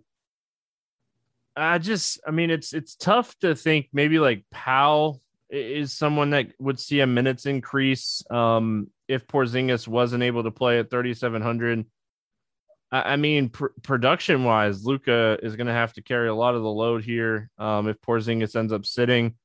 I 1.58 1.78
just 1.78 2.20
I 2.26 2.32
mean 2.32 2.50
it's 2.50 2.74
it's 2.74 2.96
tough 2.96 3.38
to 3.40 3.56
think 3.56 3.90
maybe 3.92 4.18
like 4.18 4.46
Powell 4.52 5.22
is 5.50 5.94
someone 5.94 6.32
that 6.32 6.48
would 6.60 6.80
see 6.80 7.02
a 7.02 7.08
minutes 7.08 7.46
increase. 7.46 8.24
Um, 8.32 8.88
if 9.08 9.28
Porzingis 9.28 9.88
wasn't 9.88 10.24
able 10.24 10.44
to 10.44 10.52
play 10.52 10.80
at 10.80 10.90
3,700. 10.90 11.86
I, 12.92 13.16
mean, 13.18 13.50
pr- 13.50 13.68
production 13.82 14.44
wise, 14.44 14.86
Luka 14.86 15.38
is 15.42 15.56
going 15.56 15.68
to 15.68 15.74
have 15.74 15.94
to 15.94 16.02
carry 16.02 16.30
a 16.30 16.36
lot 16.36 16.56
of 16.56 16.62
the 16.62 16.70
load 16.70 17.04
here. 17.04 17.50
Um, 17.58 17.90
if 17.90 18.00
Porzingis 18.00 18.56
ends 18.56 18.72
up 18.72 18.86
sitting, 18.86 19.36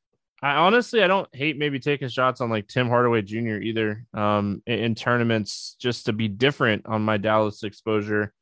I 0.43 0.55
honestly, 0.57 1.03
I 1.03 1.09
don't 1.09 1.29
hate 1.35 1.59
maybe 1.59 1.81
taking 1.81 2.09
shots 2.09 2.41
on 2.41 2.49
like 2.49 2.69
Tim 2.69 2.89
Hardaway 2.89 3.23
Jr. 3.23 3.57
either 3.57 4.05
um, 4.15 4.63
in, 4.67 4.79
in 4.79 4.95
tournaments 4.95 5.77
just 5.81 6.07
to 6.07 6.13
be 6.13 6.29
different 6.29 6.87
on 6.87 7.03
my 7.03 7.17
Dallas 7.17 7.63
exposure. 7.63 8.33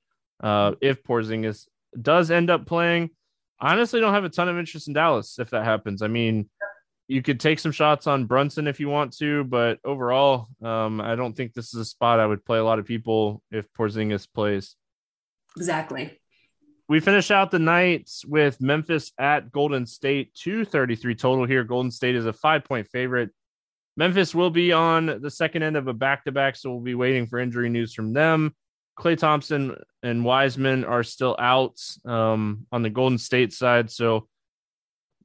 uh, 0.43 0.73
if 0.81 1.03
Porzingis 1.03 1.67
does 2.01 2.31
end 2.31 2.51
up 2.51 2.67
playing. 2.67 3.11
I 3.61 3.73
honestly 3.73 4.01
don't 4.01 4.15
have 4.15 4.25
a 4.25 4.29
ton 4.29 4.49
of 4.49 4.59
interest 4.59 4.89
in 4.89 4.95
Dallas 4.95 5.39
if 5.39 5.51
that 5.51 5.65
happens. 5.65 6.03
I 6.03 6.09
mean, 6.09 6.49
you 7.09 7.23
could 7.23 7.41
take 7.41 7.59
some 7.59 7.73
shots 7.73 8.07
on 8.07 8.27
Brunson 8.27 8.69
if 8.69 8.79
you 8.79 8.91
want 8.91 9.17
to, 9.17 9.43
but 9.45 9.79
overall, 9.83 10.49
um, 10.63 11.01
I 11.01 11.17
don't 11.17 11.35
think 11.35 11.55
this 11.55 11.73
is 11.75 11.81
a 11.81 11.85
spot 11.85 12.21
I 12.21 12.27
would 12.27 12.45
play 12.45 12.59
a 12.59 12.65
lot 12.65 12.79
of 12.79 12.85
people 12.85 13.43
if 13.51 13.67
Porzingis 13.73 14.29
plays. 14.33 14.77
Exactly. 15.57 16.21
We 16.87 17.01
finish 17.01 17.31
out 17.31 17.51
the 17.51 17.59
night 17.59 18.11
with 18.27 18.61
Memphis 18.61 19.13
at 19.19 19.51
Golden 19.51 19.87
State, 19.87 20.35
233 20.35 21.15
total 21.15 21.47
here. 21.47 21.65
Golden 21.65 21.91
State 21.91 22.15
is 22.15 22.27
a 22.27 22.33
five 22.33 22.65
point 22.65 22.89
favorite. 22.89 23.31
Memphis 23.97 24.35
will 24.35 24.51
be 24.51 24.73
on 24.73 25.21
the 25.21 25.31
second 25.31 25.63
end 25.63 25.77
of 25.77 25.89
a 25.89 25.93
back 25.93 26.25
to 26.25 26.33
back, 26.33 26.57
so 26.57 26.71
we'll 26.71 26.81
be 26.81 26.95
waiting 26.95 27.27
for 27.27 27.39
injury 27.39 27.69
news 27.69 27.95
from 27.95 28.13
them. 28.13 28.55
Klay 28.99 29.17
Thompson 29.17 29.77
and 30.03 30.25
Wiseman 30.25 30.85
are 30.85 31.03
still 31.03 31.37
out 31.39 31.81
um, 32.05 32.67
on 32.71 32.83
the 32.83 32.91
Golden 32.91 33.19
State 33.19 33.53
side. 33.53 33.91
So, 33.91 34.29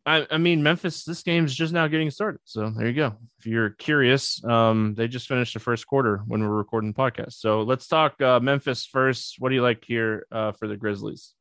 I, 0.05 0.27
I, 0.29 0.37
mean, 0.37 0.63
Memphis, 0.63 1.05
this 1.05 1.23
game 1.23 1.45
is 1.45 1.55
just 1.55 1.71
now 1.71 1.87
getting 1.87 2.11
started. 2.11 2.41
So, 2.43 2.69
there 2.69 2.87
you 2.87 2.93
go. 2.93 3.15
If 3.39 3.45
you're 3.45 3.69
curious, 3.69 4.43
um, 4.43 4.95
they 4.95 5.07
just 5.07 5.27
finished 5.27 5.53
the 5.53 5.59
first 5.59 5.87
quarter 5.87 6.21
when 6.27 6.41
we're 6.41 6.55
recording 6.55 6.91
the 6.91 6.97
podcast. 6.97 7.33
So, 7.33 7.61
let's 7.61 7.87
talk 7.87 8.21
uh, 8.21 8.39
Memphis 8.39 8.85
first. 8.85 9.35
What 9.39 9.49
do 9.49 9.55
you 9.55 9.61
like 9.61 9.83
here 9.85 10.27
uh, 10.31 10.51
for 10.53 10.67
the 10.67 10.75
Grizzlies? 10.75 11.33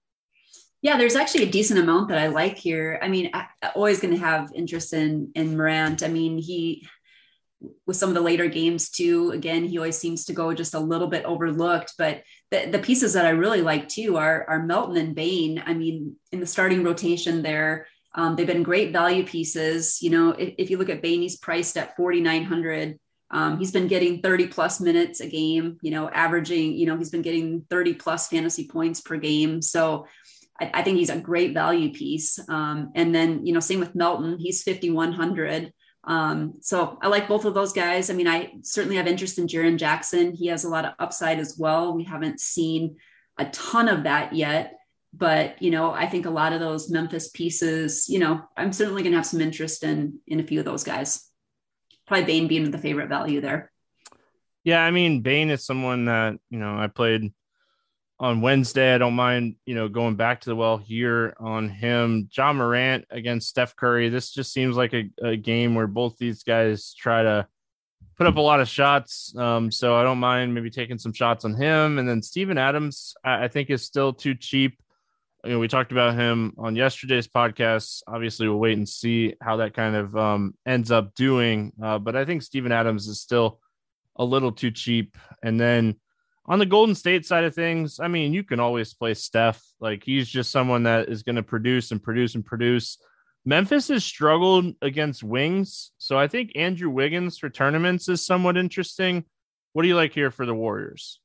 Yeah, 0.81 0.97
there's 0.97 1.17
actually 1.17 1.45
a 1.45 1.51
decent 1.51 1.81
amount 1.81 2.09
that 2.09 2.19
I 2.19 2.29
like 2.29 2.57
here. 2.57 2.99
I 3.03 3.09
mean, 3.09 3.31
I, 3.33 3.47
am 3.63 3.73
always 3.77 4.01
going 4.01 4.15
to 4.15 4.21
have 4.21 4.53
interest 4.55 4.93
in 4.93 5.33
in 5.35 5.57
Morant. 5.57 6.03
I 6.03 6.09
mean, 6.09 6.39
he 6.39 6.87
with 7.87 7.97
some 7.97 8.09
of 8.09 8.15
the 8.15 8.21
later 8.21 8.49
games 8.49 8.91
too. 8.91 9.31
Again, 9.31 9.65
he 9.65 9.79
always 9.79 9.99
seems 9.99 10.25
to 10.27 10.33
go 10.33 10.53
just 10.53 10.75
a 10.75 10.81
little 10.81 11.09
bit 11.09 11.25
overlooked. 11.25 11.95
But 11.99 12.23
the, 12.51 12.67
the 12.67 12.79
pieces 12.79 13.13
that 13.13 13.27
I 13.27 13.31
really 13.31 13.63
like 13.63 13.89
too 13.89 14.17
are, 14.17 14.45
are 14.49 14.63
Melton 14.63 14.97
and 14.97 15.15
Bane. 15.15 15.63
I 15.65 15.75
mean, 15.75 16.17
in 16.33 16.41
the 16.41 16.47
starting 16.47 16.83
rotation 16.83 17.43
there, 17.43 17.87
um, 18.15 18.37
they've 18.37 18.47
been 18.47 18.63
great 18.63 18.93
value 18.93 19.25
pieces. 19.25 20.03
You 20.03 20.11
know, 20.11 20.31
if, 20.31 20.55
if 20.59 20.71
you 20.71 20.79
look 20.79 20.91
at 20.91 21.03
Bane, 21.03 21.23
he's 21.23 21.39
priced 21.39 21.77
at 21.77 21.97
4,900. 21.97 22.99
Um, 23.31 23.59
he's 23.59 23.73
been 23.73 23.89
getting 23.89 24.21
30 24.21 24.49
plus 24.49 24.79
minutes 24.81 25.21
a 25.21 25.27
game, 25.27 25.79
you 25.81 25.91
know, 25.91 26.11
averaging, 26.11 26.75
you 26.75 26.87
know, 26.87 26.99
he's 26.99 27.11
been 27.11 27.23
getting 27.23 27.65
30 27.71 27.95
plus 27.95 28.29
fantasy 28.29 28.69
points 28.69 29.01
per 29.01 29.17
game. 29.17 29.63
So 29.63 30.07
I, 30.61 30.71
I 30.75 30.83
think 30.83 30.99
he's 30.99 31.09
a 31.09 31.19
great 31.19 31.55
value 31.55 31.93
piece. 31.93 32.39
Um, 32.49 32.93
and 32.95 33.15
then, 33.15 33.47
you 33.47 33.55
know, 33.55 33.61
same 33.61 33.81
with 33.81 33.95
Melton, 33.95 34.39
he's 34.39 34.63
5,100. 34.63 35.73
Um, 36.05 36.55
so 36.61 36.99
I 37.01 37.09
like 37.09 37.29
both 37.29 37.47
of 37.47 37.55
those 37.55 37.73
guys. 37.73 38.11
I 38.11 38.15
mean, 38.15 38.29
I 38.29 38.53
certainly 38.63 38.97
have 38.97 39.07
interest 39.07 39.39
in 39.39 39.47
Jaren 39.47 39.79
Jackson. 39.79 40.33
He 40.33 40.49
has 40.49 40.65
a 40.65 40.69
lot 40.69 40.85
of 40.85 40.93
upside 40.99 41.39
as 41.39 41.57
well. 41.57 41.95
We 41.95 42.05
haven't 42.05 42.41
seen 42.41 42.97
a 43.39 43.47
ton 43.47 43.89
of 43.89 44.05
that 44.05 44.35
yet, 44.35 44.75
but 45.13 45.61
you 45.61 45.71
know, 45.71 45.93
I 45.93 46.07
think 46.07 46.27
a 46.27 46.31
lot 46.31 46.53
of 46.53 46.61
those 46.61 46.91
Memphis 46.91 47.29
pieces, 47.29 48.09
you 48.09 48.19
know, 48.19 48.43
I'm 48.57 48.73
certainly 48.73 49.03
going 49.03 49.13
to 49.13 49.19
have 49.19 49.27
some 49.27 49.41
interest 49.41 49.85
in 49.85 50.19
in 50.27 50.41
a 50.41 50.45
few 50.45 50.59
of 50.59 50.65
those 50.65 50.85
guys. 50.85 51.29
Probably 52.07 52.27
Bane 52.27 52.49
being 52.49 52.71
the 52.71 52.79
favorite 52.79 53.09
value 53.09 53.41
there. 53.41 53.71
Yeah, 54.65 54.83
I 54.83 54.91
mean, 54.91 55.23
Bane 55.23 55.51
is 55.51 55.65
someone 55.65 56.07
that 56.07 56.39
you 56.51 56.59
know 56.59 56.77
I 56.77 56.87
played 56.87 57.33
on 58.23 58.41
Wednesday. 58.41 58.95
I 58.95 58.99
don't 58.99 59.15
mind, 59.15 59.57
you 59.67 59.75
know, 59.75 59.89
going 59.89 60.15
back 60.15 60.41
to 60.43 60.51
the 60.51 60.57
well 60.57 60.79
here 60.79 61.35
on 61.41 61.69
him. 61.69 62.29
Ja 62.33 62.53
Morant 62.53 63.05
against 63.11 63.49
Steph 63.49 63.75
Curry. 63.75 64.09
This 64.09 64.31
just 64.31 64.53
seems 64.53 64.77
like 64.77 64.95
a, 64.95 65.11
a 65.23 65.37
game 65.37 65.75
where 65.75 65.89
both 65.89 66.17
these 66.19 66.45
guys 66.45 66.95
try 66.95 67.25
to 67.25 67.49
put 68.17 68.29
up 68.29 68.37
a 68.37 68.41
lot 68.41 68.61
of 68.61 68.69
shots. 68.69 69.35
Um, 69.37 69.73
so 69.73 69.97
I 69.97 70.05
don't 70.05 70.19
mind 70.19 70.55
maybe 70.55 70.71
taking 70.71 70.99
some 70.99 71.13
shots 71.13 71.45
on 71.45 71.55
him. 71.55 71.99
And 71.99 72.09
then 72.09 72.23
Steven 72.23 72.59
Adams, 72.59 73.15
I, 73.25 73.45
I 73.45 73.49
think, 73.49 73.71
is 73.71 73.83
still 73.83 74.13
too 74.13 74.35
cheap. 74.35 74.81
You 75.45 75.53
know, 75.53 75.59
we 75.59 75.69
talked 75.69 75.91
about 75.91 76.15
him 76.15 76.55
on 76.57 76.77
yesterday's 76.77 77.27
podcast. 77.27 78.03
Obviously, 78.07 78.49
we'll 78.49 78.61
wait 78.61 78.77
and 78.77 78.89
see 78.89 79.35
how 79.41 79.57
that 79.57 79.75
kind 79.75 79.97
of 79.97 80.17
um, 80.17 80.55
ends 80.65 80.91
up 80.91 81.15
doing. 81.15 81.73
Uh, 81.83 81.99
but 81.99 82.15
I 82.15 82.25
think 82.25 82.43
Steven 82.43 82.71
Adams 82.71 83.09
is 83.09 83.21
still 83.21 83.59
a 84.17 84.25
little 84.25 84.53
too 84.53 84.71
cheap. 84.71 85.19
And 85.43 85.61
then 85.61 85.97
on 86.47 86.59
the 86.59 86.67
Golden 86.67 86.95
State 86.95 87.27
side 87.27 87.45
of 87.45 87.55
things, 87.55 87.99
I 88.01 88.09
mean, 88.09 88.33
you 88.33 88.45
can 88.45 88.61
always 88.61 88.95
play 88.95 89.15
Steph. 89.15 89.63
Like 89.81 90.05
he's 90.05 90.29
just 90.29 90.51
someone 90.51 90.85
that 90.85 91.09
is 91.09 91.23
going 91.23 91.37
to 91.37 91.43
produce 91.43 91.91
and 91.91 92.03
produce 92.03 92.35
and 92.35 92.45
produce. 92.45 92.99
Memphis 93.45 93.89
has 93.89 94.05
struggled 94.05 94.75
against 94.83 95.25
wings, 95.25 95.91
so 95.99 96.17
I 96.17 96.29
think 96.29 96.53
Andrew 96.55 96.91
Wiggins 96.91 97.39
for 97.39 97.51
tournaments 97.51 98.09
is 98.09 98.25
somewhat 98.25 98.57
interesting. 98.57 99.25
What 99.73 99.83
do 99.83 99.89
you 99.89 99.97
like 99.97 100.13
here 100.13 100.31
for 100.31 100.47
the 100.47 100.55
Warriors? 100.55 101.19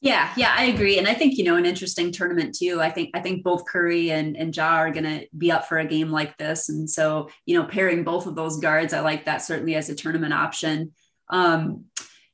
Yeah, 0.00 0.30
yeah, 0.36 0.54
I 0.54 0.64
agree, 0.64 0.98
and 0.98 1.08
I 1.08 1.14
think 1.14 1.38
you 1.38 1.44
know 1.44 1.56
an 1.56 1.64
interesting 1.64 2.12
tournament 2.12 2.54
too. 2.54 2.80
I 2.80 2.90
think 2.90 3.10
I 3.14 3.20
think 3.20 3.42
both 3.42 3.64
Curry 3.64 4.10
and 4.10 4.36
and 4.36 4.54
Ja 4.54 4.74
are 4.74 4.90
going 4.90 5.04
to 5.04 5.26
be 5.36 5.50
up 5.50 5.66
for 5.66 5.78
a 5.78 5.86
game 5.86 6.10
like 6.10 6.36
this, 6.36 6.68
and 6.68 6.88
so 6.88 7.30
you 7.46 7.58
know 7.58 7.66
pairing 7.66 8.04
both 8.04 8.26
of 8.26 8.34
those 8.34 8.58
guards, 8.58 8.92
I 8.92 9.00
like 9.00 9.24
that 9.24 9.38
certainly 9.38 9.76
as 9.76 9.88
a 9.88 9.94
tournament 9.94 10.34
option. 10.34 10.92
Um, 11.30 11.86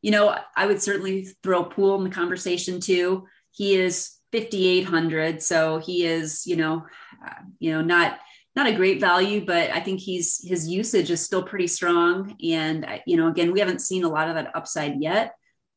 you 0.03 0.11
know, 0.11 0.37
I 0.57 0.67
would 0.67 0.83
certainly 0.83 1.29
throw 1.45 1.63
Poole 1.63 1.97
in 1.99 2.05
the 2.05 2.11
conversation 2.11 2.81
too. 2.81 3.27
He 3.53 3.77
is 3.77 4.21
5800 4.33 5.43
so 5.43 5.79
he 5.79 6.07
is 6.07 6.47
you 6.47 6.57
know 6.57 6.85
uh, 7.27 7.35
you 7.59 7.73
know 7.73 7.81
not 7.81 8.19
not 8.55 8.67
a 8.67 8.75
great 8.75 9.01
value 9.01 9.45
but 9.45 9.71
i 9.71 9.81
think 9.81 9.99
he's 9.99 10.41
his 10.47 10.69
usage 10.69 11.11
is 11.11 11.21
still 11.25 11.43
pretty 11.43 11.67
strong 11.67 12.37
and 12.43 12.87
you 13.07 13.17
know 13.17 13.29
again 13.29 13.53
we 13.53 13.59
haven't 13.59 13.81
seen 13.81 14.05
a 14.05 14.09
lot 14.09 14.29
of 14.29 14.37
that 14.37 14.55
upside 14.55 15.01
yet 15.01 15.35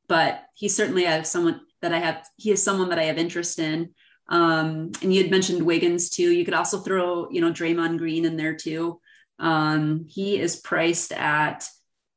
but 0.07 0.43
he's 0.53 0.75
certainly 0.75 1.05
have 1.05 1.25
someone 1.25 1.61
that 1.83 1.93
i 1.93 1.99
have 1.99 2.27
he 2.37 2.51
is 2.51 2.63
someone 2.63 2.89
that 2.89 2.99
i 2.99 3.03
have 3.03 3.17
interest 3.17 3.59
in 3.59 3.89
um, 4.29 4.91
and 5.01 5.13
you 5.13 5.21
had 5.21 5.31
mentioned 5.31 5.61
wiggins 5.61 6.09
too 6.09 6.31
you 6.31 6.43
could 6.43 6.53
also 6.53 6.79
throw 6.79 7.29
you 7.29 7.41
know 7.41 7.51
draymond 7.51 7.99
green 7.99 8.25
in 8.25 8.35
there 8.35 8.55
too 8.55 8.99
um, 9.39 10.05
he 10.09 10.39
is 10.39 10.55
priced 10.55 11.11
at 11.11 11.67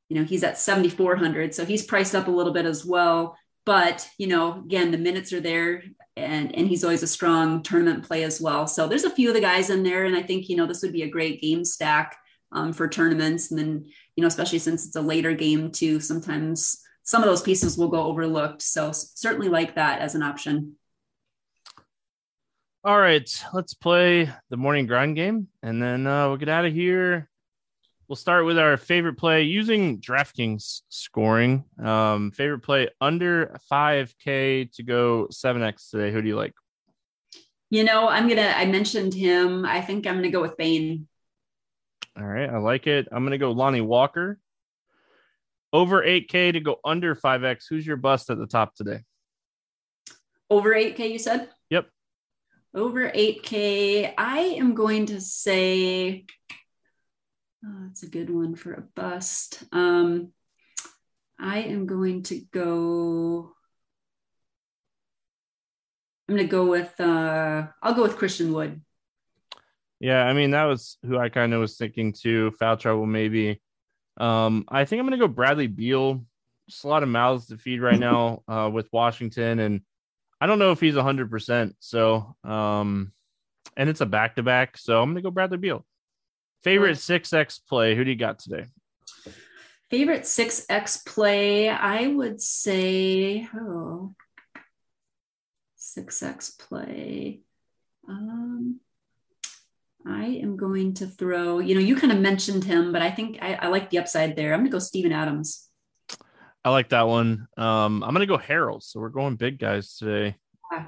you 0.09 0.16
know, 0.16 0.24
he's 0.24 0.44
at 0.44 0.59
7,400. 0.59 1.55
So 1.55 1.64
he's 1.64 1.85
priced 1.85 2.14
up 2.14 2.29
a 2.29 2.33
little 2.33 2.52
bit 2.52 2.66
as 2.66 2.85
well. 2.85 3.37
But, 3.64 4.09
you 4.18 4.29
know, 4.29 4.61
again, 4.61 4.92
the 4.92 4.98
minutes 4.98 5.33
are 5.33 5.40
there 5.40 5.83
and, 6.16 6.55
and 6.55 6.68
he's 6.68 6.85
always 6.85 7.02
a 7.02 7.09
strong 7.09 7.62
tournament 7.62 8.05
play 8.05 8.22
as 8.22 8.40
well. 8.40 8.68
So 8.68 8.87
there's 8.87 9.05
a 9.05 9.11
few 9.11 9.29
of 9.29 9.35
the 9.35 9.40
guys 9.40 9.70
in 9.70 9.83
there. 9.83 10.05
And 10.05 10.16
I 10.16 10.22
think, 10.22 10.48
you 10.48 10.57
know, 10.57 10.66
this 10.66 10.83
would 10.83 10.92
be 10.92 11.02
a 11.02 11.11
great 11.11 11.40
game 11.40 11.64
stack 11.64 12.16
um, 12.52 12.72
for 12.72 12.87
tournaments. 12.87 13.50
And 13.50 13.59
then, 13.59 13.85
you 14.14 14.22
know, 14.22 14.29
especially 14.29 14.61
since 14.61 14.87
it's 14.87 14.94
a 14.94 15.00
later 15.00 15.33
game 15.33 15.72
too, 15.72 15.98
sometimes 15.98 16.81
some 17.07 17.23
of 17.23 17.29
those 17.29 17.40
pieces 17.40 17.79
will 17.79 17.88
go 17.88 18.03
overlooked. 18.03 18.61
So 18.61 18.92
certainly 18.92 19.49
like 19.49 19.77
that 19.77 20.01
as 20.01 20.14
an 20.14 20.23
option. 20.23 20.77
All 22.85 23.01
right, 23.01 23.45
let's 23.55 23.73
play 23.73 24.31
the 24.51 24.59
morning 24.59 24.87
grind 24.87 25.16
game 25.16 25.49
and 25.62 25.83
then 25.83 26.07
uh, 26.07 26.29
we'll 26.29 26.37
get 26.37 26.51
out 26.51 26.66
of 26.66 26.75
here 26.75 27.31
we'll 28.09 28.16
start 28.16 28.45
with 28.45 28.59
our 28.59 28.77
favorite 28.77 29.16
play 29.16 29.42
using 29.42 30.01
DraftKings 30.01 30.83
scoring. 30.88 31.64
Um, 31.83 32.31
favorite 32.31 32.61
play 32.61 32.88
under 33.01 33.57
5K 33.71 34.73
to 34.73 34.83
go 34.83 35.29
7X 35.33 35.90
today. 35.90 36.12
Who 36.12 36.23
do 36.23 36.29
you 36.29 36.37
like? 36.37 36.55
You 37.71 37.85
know, 37.85 38.09
I'm 38.09 38.29
going 38.29 38.38
to, 38.38 38.57
I 38.57 38.66
mentioned 38.66 39.12
him. 39.12 39.64
I 39.64 39.81
think 39.81 40.07
I'm 40.07 40.14
going 40.14 40.25
to 40.25 40.31
go 40.31 40.40
with 40.40 40.57
Bane. 40.57 41.09
All 42.16 42.25
right. 42.25 42.49
I 42.49 42.59
like 42.59 42.87
it. 42.87 43.09
I'm 43.11 43.23
going 43.23 43.33
to 43.33 43.38
go 43.38 43.51
Lonnie 43.51 43.81
Walker. 43.81 44.38
Over 45.76 46.02
8K 46.02 46.54
to 46.54 46.60
go 46.60 46.78
under 46.84 47.14
5X. 47.14 47.64
Who's 47.68 47.86
your 47.86 47.98
bust 47.98 48.30
at 48.30 48.38
the 48.38 48.46
top 48.46 48.74
today? 48.74 49.00
Over 50.48 50.74
8K, 50.74 51.10
you 51.10 51.18
said? 51.18 51.50
Yep. 51.68 51.88
Over 52.74 53.10
8K. 53.10 54.14
I 54.16 54.38
am 54.38 54.74
going 54.74 55.04
to 55.06 55.20
say 55.20 56.24
Oh, 57.66 57.86
that's 57.86 58.04
a 58.04 58.08
good 58.08 58.30
one 58.30 58.54
for 58.54 58.74
a 58.74 58.84
bust. 58.94 59.64
Um, 59.72 60.32
I 61.38 61.60
am 61.60 61.86
going 61.86 62.22
to 62.24 62.40
go. 62.52 63.52
I'm 66.28 66.36
going 66.36 66.46
to 66.46 66.50
go 66.50 66.66
with. 66.66 66.98
Uh, 67.00 67.66
I'll 67.82 67.94
go 67.94 68.02
with 68.02 68.16
Christian 68.16 68.52
Wood. 68.52 68.80
Yeah, 69.98 70.24
I 70.24 70.32
mean 70.32 70.50
that 70.50 70.64
was 70.64 70.98
who 71.04 71.18
I 71.18 71.28
kind 71.28 71.54
of 71.54 71.60
was 71.60 71.76
thinking 71.76 72.12
too. 72.12 72.52
Foul 72.52 72.76
trouble 72.76 73.06
maybe. 73.06 73.60
Um, 74.16 74.64
I 74.68 74.85
think 74.85 75.00
I'm 75.00 75.07
going 75.07 75.18
to 75.18 75.26
go 75.26 75.33
Bradley 75.33 75.66
Beal. 75.66 76.24
Just 76.68 76.85
a 76.85 76.88
lot 76.88 77.02
of 77.02 77.09
mouths 77.09 77.46
to 77.46 77.59
feed 77.59 77.81
right 77.81 77.98
now 77.98 78.42
uh, 78.48 78.70
with 78.72 78.88
Washington, 78.92 79.61
and 79.61 79.81
I 80.40 80.46
don't 80.46 80.59
know 80.59 80.72
if 80.72 80.81
he's 80.81 80.96
100. 80.96 81.31
percent 81.31 81.76
So, 81.79 82.37
um, 82.44 83.12
and 83.76 83.88
it's 83.88 84.00
a 84.00 84.07
back 84.07 84.37
to 84.37 84.42
back, 84.42 84.76
so 84.79 85.00
I'm 85.00 85.09
going 85.11 85.16
to 85.16 85.22
go 85.22 85.31
Bradley 85.31 85.59
Beal. 85.59 85.85
Favorite 86.62 86.96
6X 86.96 87.61
play. 87.68 87.94
Who 87.94 88.05
do 88.05 88.11
you 88.11 88.16
got 88.16 88.38
today? 88.38 88.64
Favorite 89.90 90.22
6X 90.22 91.07
play. 91.07 91.68
I 91.68 92.09
would 92.09 92.40
say, 92.40 93.46
oh, 93.55 94.14
6X 95.79 96.59
play. 96.59 97.42
Um, 98.09 98.81
I 100.09 100.27
am 100.27 100.57
going 100.57 100.95
to 100.95 101.07
throw, 101.07 101.59
you 101.59 101.75
know, 101.75 101.81
you 101.81 101.97
kind 101.97 102.12
of 102.12 102.19
mentioned 102.19 102.64
him, 102.64 102.92
but 102.92 103.03
I 103.03 103.11
think 103.11 103.38
I, 103.42 103.55
I 103.55 103.66
like 103.69 103.90
the 103.90 103.99
upside 103.99 104.37
there. 104.37 104.53
I'm 104.53 104.61
going 104.61 104.71
to 104.71 104.73
go 104.73 104.79
Steven 104.79 105.12
Adams. 105.12 105.69
I 106.64 106.71
like 106.71 106.90
that 106.90 107.09
one. 107.09 107.49
Um, 107.57 108.03
I'm 108.03 108.14
going 108.14 108.21
to 108.21 108.27
go 108.27 108.38
Harrell. 108.38 108.83
So 108.83 109.01
we're 109.01 109.09
going 109.09 109.37
big 109.37 109.59
guys 109.59 109.97
today. 109.97 110.37
Yeah. 110.73 110.87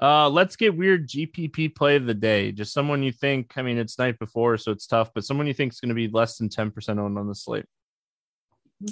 Uh, 0.00 0.28
let's 0.30 0.56
get 0.56 0.76
weird 0.76 1.08
GPP 1.08 1.74
play 1.74 1.96
of 1.96 2.06
the 2.06 2.14
day. 2.14 2.52
Just 2.52 2.72
someone 2.72 3.02
you 3.02 3.12
think. 3.12 3.52
I 3.56 3.62
mean, 3.62 3.76
it's 3.76 3.98
night 3.98 4.18
before, 4.18 4.56
so 4.56 4.72
it's 4.72 4.86
tough, 4.86 5.10
but 5.14 5.24
someone 5.24 5.46
you 5.46 5.52
think 5.52 5.72
is 5.72 5.80
going 5.80 5.90
to 5.90 5.94
be 5.94 6.08
less 6.08 6.38
than 6.38 6.48
ten 6.48 6.70
percent 6.70 6.98
owned 6.98 7.18
on 7.18 7.28
the 7.28 7.34
slate. 7.34 7.66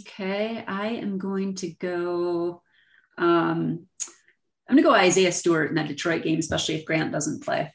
Okay, 0.01 0.63
I 0.67 0.89
am 0.89 1.17
going 1.17 1.55
to 1.57 1.71
go. 1.71 2.63
Um, 3.17 3.87
I'm 4.69 4.77
going 4.77 4.83
to 4.83 4.83
go 4.83 4.95
Isaiah 4.95 5.33
Stewart 5.33 5.71
in 5.71 5.77
that 5.77 5.89
Detroit 5.89 6.23
game, 6.23 6.39
especially 6.39 6.75
if 6.75 6.85
Grant 6.85 7.11
doesn't 7.11 7.43
play. 7.43 7.73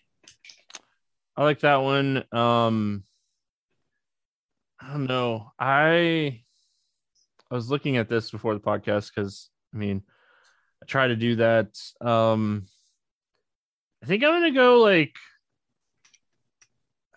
I 1.35 1.43
like 1.43 1.61
that 1.61 1.77
one. 1.77 2.23
Um, 2.31 3.03
I 4.79 4.91
don't 4.91 5.07
know. 5.07 5.51
I 5.57 6.43
I 7.49 7.55
was 7.55 7.69
looking 7.69 7.97
at 7.97 8.09
this 8.09 8.31
before 8.31 8.53
the 8.53 8.59
podcast 8.59 9.11
because 9.13 9.49
I 9.73 9.77
mean, 9.77 10.03
I 10.81 10.85
try 10.85 11.07
to 11.07 11.15
do 11.15 11.37
that. 11.37 11.69
Um, 12.01 12.67
I 14.03 14.05
think 14.05 14.23
I'm 14.23 14.31
gonna 14.31 14.51
go 14.51 14.81
like. 14.81 15.15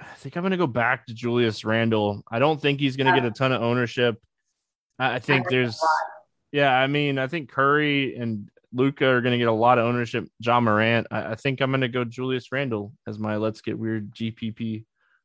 I 0.01 0.15
think 0.17 0.37
I'm 0.37 0.43
gonna 0.43 0.57
go 0.57 0.67
back 0.67 1.07
to 1.07 1.15
Julius 1.15 1.65
Randle. 1.65 2.23
I 2.31 2.39
don't 2.39 2.61
think 2.61 2.81
he's 2.81 2.97
gonna 2.97 3.15
get 3.15 3.25
a 3.25 3.31
ton 3.31 3.53
of 3.53 3.63
ownership. 3.63 4.21
I, 4.99 5.15
I 5.15 5.19
think 5.19 5.49
there's, 5.49 5.81
yeah. 6.53 6.73
I 6.73 6.87
mean, 6.87 7.19
I 7.19 7.27
think 7.27 7.51
Curry 7.51 8.17
and 8.17 8.51
Luka 8.77 9.07
are 9.07 9.21
gonna 9.21 9.39
get 9.39 9.49
a 9.49 9.53
lot 9.53 9.79
of 9.79 9.87
ownership. 9.87 10.29
Ja 10.39 10.61
Morant. 10.61 11.07
I, 11.11 11.33
I 11.33 11.35
think 11.35 11.61
I'm 11.61 11.71
gonna 11.71 11.89
go 11.89 12.05
Julius 12.05 12.53
Randle 12.53 12.93
as 13.07 13.19
my 13.19 13.37
let's 13.37 13.63
get 13.63 13.79
weird 13.79 14.15
GPP 14.15 14.85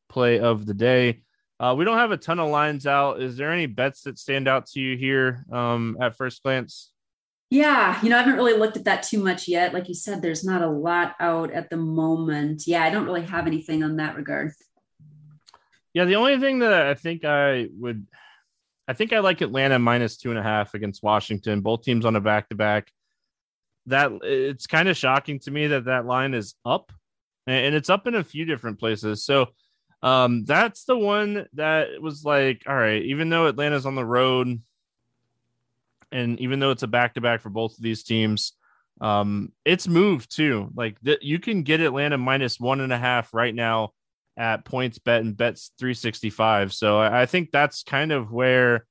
play 0.09 0.39
of 0.39 0.65
the 0.65 0.73
day. 0.73 1.23
Uh, 1.59 1.75
we 1.77 1.85
don't 1.85 1.97
have 1.97 2.11
a 2.11 2.17
ton 2.17 2.39
of 2.39 2.49
lines 2.49 2.87
out. 2.87 3.21
Is 3.21 3.37
there 3.37 3.51
any 3.51 3.67
bets 3.67 4.01
that 4.03 4.17
stand 4.17 4.47
out 4.47 4.65
to 4.67 4.79
you 4.79 4.97
here 4.97 5.45
um, 5.51 5.95
at 6.01 6.15
first 6.15 6.41
glance? 6.41 6.91
Yeah, 7.51 8.01
you 8.01 8.09
know, 8.09 8.15
I 8.15 8.19
haven't 8.19 8.37
really 8.37 8.57
looked 8.57 8.77
at 8.77 8.85
that 8.85 9.03
too 9.03 9.21
much 9.21 9.47
yet. 9.47 9.73
Like 9.73 9.89
you 9.89 9.93
said, 9.93 10.21
there's 10.21 10.43
not 10.43 10.61
a 10.61 10.69
lot 10.69 11.15
out 11.19 11.51
at 11.51 11.69
the 11.69 11.77
moment. 11.77 12.63
Yeah, 12.65 12.83
I 12.83 12.89
don't 12.89 13.05
really 13.05 13.23
have 13.23 13.45
anything 13.45 13.83
on 13.83 13.97
that 13.97 14.15
regard. 14.15 14.53
Yeah, 15.93 16.05
the 16.05 16.15
only 16.15 16.39
thing 16.39 16.59
that 16.59 16.71
I 16.71 16.93
think 16.93 17.25
I 17.25 17.67
would, 17.77 18.07
I 18.87 18.93
think 18.93 19.11
I 19.11 19.19
like 19.19 19.41
Atlanta 19.41 19.77
minus 19.77 20.15
two 20.15 20.29
and 20.29 20.39
a 20.39 20.43
half 20.43 20.73
against 20.73 21.03
Washington. 21.03 21.59
Both 21.59 21.83
teams 21.83 22.05
on 22.05 22.15
a 22.15 22.21
back 22.21 22.47
to 22.49 22.55
back. 22.55 22.87
That 23.87 24.11
it's 24.23 24.67
kind 24.67 24.89
of 24.89 24.97
shocking 24.97 25.39
to 25.39 25.51
me 25.51 25.67
that 25.67 25.85
that 25.85 26.05
line 26.05 26.33
is 26.33 26.55
up, 26.65 26.91
and 27.47 27.75
it's 27.75 27.89
up 27.89 28.07
in 28.07 28.15
a 28.15 28.23
few 28.23 28.45
different 28.45 28.79
places. 28.79 29.25
So 29.25 29.47
um, 30.03 30.45
that's 30.45 30.85
the 30.85 30.97
one 30.97 31.47
that 31.53 32.01
was 32.01 32.23
like, 32.23 32.63
all 32.67 32.75
right, 32.75 33.03
even 33.03 33.29
though 33.29 33.47
Atlanta's 33.47 33.85
on 33.85 33.95
the 33.95 34.05
road, 34.05 34.61
and 36.11 36.39
even 36.39 36.59
though 36.59 36.71
it's 36.71 36.83
a 36.83 36.87
back 36.87 37.13
to 37.15 37.21
back 37.21 37.41
for 37.41 37.49
both 37.49 37.77
of 37.77 37.83
these 37.83 38.03
teams, 38.03 38.53
um, 38.99 39.51
it's 39.65 39.87
moved 39.87 40.35
too. 40.35 40.69
Like 40.75 41.01
th- 41.01 41.19
you 41.21 41.39
can 41.39 41.63
get 41.63 41.79
Atlanta 41.79 42.17
minus 42.17 42.59
one 42.59 42.81
and 42.81 42.93
a 42.93 42.97
half 42.97 43.33
right 43.33 43.53
now 43.53 43.91
at 44.37 44.65
PointsBet 44.65 45.19
and 45.19 45.37
bets 45.37 45.71
365. 45.79 46.73
So 46.73 46.99
I, 46.99 47.21
I 47.21 47.25
think 47.25 47.51
that's 47.51 47.83
kind 47.83 48.11
of 48.11 48.31
where 48.31 48.85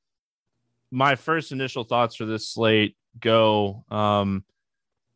my 0.91 1.15
first 1.15 1.53
initial 1.53 1.85
thoughts 1.85 2.17
for 2.17 2.25
this 2.25 2.49
slate 2.49 2.97
go. 3.19 3.85
Um, 3.91 4.45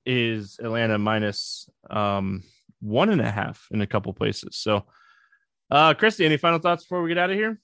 is 0.06 0.58
Atlanta 0.62 0.98
minus 0.98 1.68
um 1.90 2.42
one 2.80 3.10
and 3.10 3.20
a 3.20 3.30
half 3.30 3.66
in 3.70 3.80
a 3.80 3.86
couple 3.86 4.12
places. 4.12 4.56
So 4.56 4.84
uh, 5.70 5.94
Christy, 5.94 6.26
any 6.26 6.36
final 6.36 6.58
thoughts 6.58 6.84
before 6.84 7.02
we 7.02 7.08
get 7.08 7.18
out 7.18 7.30
of 7.30 7.36
here? 7.36 7.58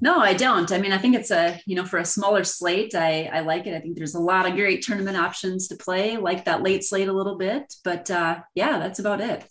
No, 0.00 0.18
I 0.18 0.34
don't. 0.34 0.70
I 0.70 0.78
mean, 0.78 0.92
I 0.92 0.98
think 0.98 1.14
it's 1.14 1.30
a, 1.30 1.60
you 1.64 1.74
know, 1.74 1.84
for 1.84 1.98
a 1.98 2.04
smaller 2.04 2.44
slate, 2.44 2.94
I, 2.94 3.30
I 3.32 3.40
like 3.40 3.66
it. 3.66 3.74
I 3.74 3.80
think 3.80 3.96
there's 3.96 4.14
a 4.14 4.20
lot 4.20 4.46
of 4.46 4.54
great 4.54 4.82
tournament 4.82 5.16
options 5.16 5.68
to 5.68 5.76
play, 5.76 6.16
like 6.16 6.44
that 6.44 6.62
late 6.62 6.84
slate 6.84 7.08
a 7.08 7.12
little 7.12 7.36
bit. 7.36 7.72
But 7.84 8.10
uh, 8.10 8.40
yeah, 8.54 8.78
that's 8.78 8.98
about 8.98 9.20
it. 9.20 9.44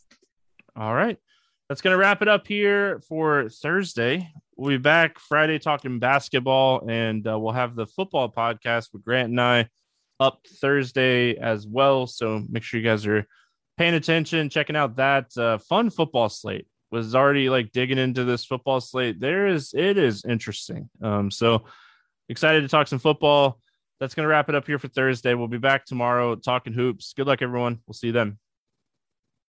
All 0.76 0.94
right. 0.94 1.18
That's 1.70 1.82
going 1.82 1.94
to 1.94 1.98
wrap 1.98 2.22
it 2.22 2.28
up 2.28 2.48
here 2.48 3.02
for 3.08 3.50
Thursday. 3.50 4.30
We'll 4.56 4.70
be 4.70 4.78
back 4.78 5.20
Friday 5.20 5.60
talking 5.60 6.00
basketball, 6.00 6.88
and 6.88 7.28
uh, 7.28 7.38
we'll 7.38 7.52
have 7.52 7.76
the 7.76 7.88
football 7.88 8.32
podcast 8.32 8.94
with 8.94 9.04
Grant 9.04 9.30
and 9.30 9.42
I 9.42 9.70
up 10.20 10.46
Thursday 10.62 11.36
as 11.38 11.68
well. 11.68 12.08
So 12.08 12.44
make 12.50 12.64
sure 12.64 12.80
you 12.80 12.86
guys 12.86 13.06
are 13.06 13.26
paying 13.78 13.94
attention, 13.94 14.50
checking 14.50 14.76
out 14.76 14.96
that 14.98 15.38
uh, 15.38 15.58
fun 15.60 15.90
football 15.90 16.30
slate 16.30 16.68
was 16.92 17.16
already 17.16 17.50
like 17.50 17.72
digging 17.72 17.98
into 17.98 18.24
this 18.24 18.46
football 18.46 18.82
slate. 18.82 19.20
There 19.20 19.48
is 19.48 19.74
it 19.74 19.98
is 19.98 20.26
interesting. 20.26 20.90
Um, 21.02 21.30
so 21.32 21.66
excited 22.30 22.62
to 22.62 22.68
talk 22.68 22.88
some 22.88 23.00
football. 23.00 23.60
That's 24.00 24.16
gonna 24.16 24.28
wrap 24.28 24.50
it 24.50 24.56
up 24.56 24.66
here 24.66 24.80
for 24.80 24.88
Thursday. 24.88 25.34
We'll 25.34 25.48
be 25.48 25.58
back 25.58 25.86
tomorrow 25.86 26.36
talking 26.36 26.74
hoops. 26.74 27.14
Good 27.14 27.28
luck, 27.28 27.42
everyone. 27.42 27.80
We'll 27.86 27.94
see 27.94 28.08
you 28.08 28.14
then. 28.14 28.38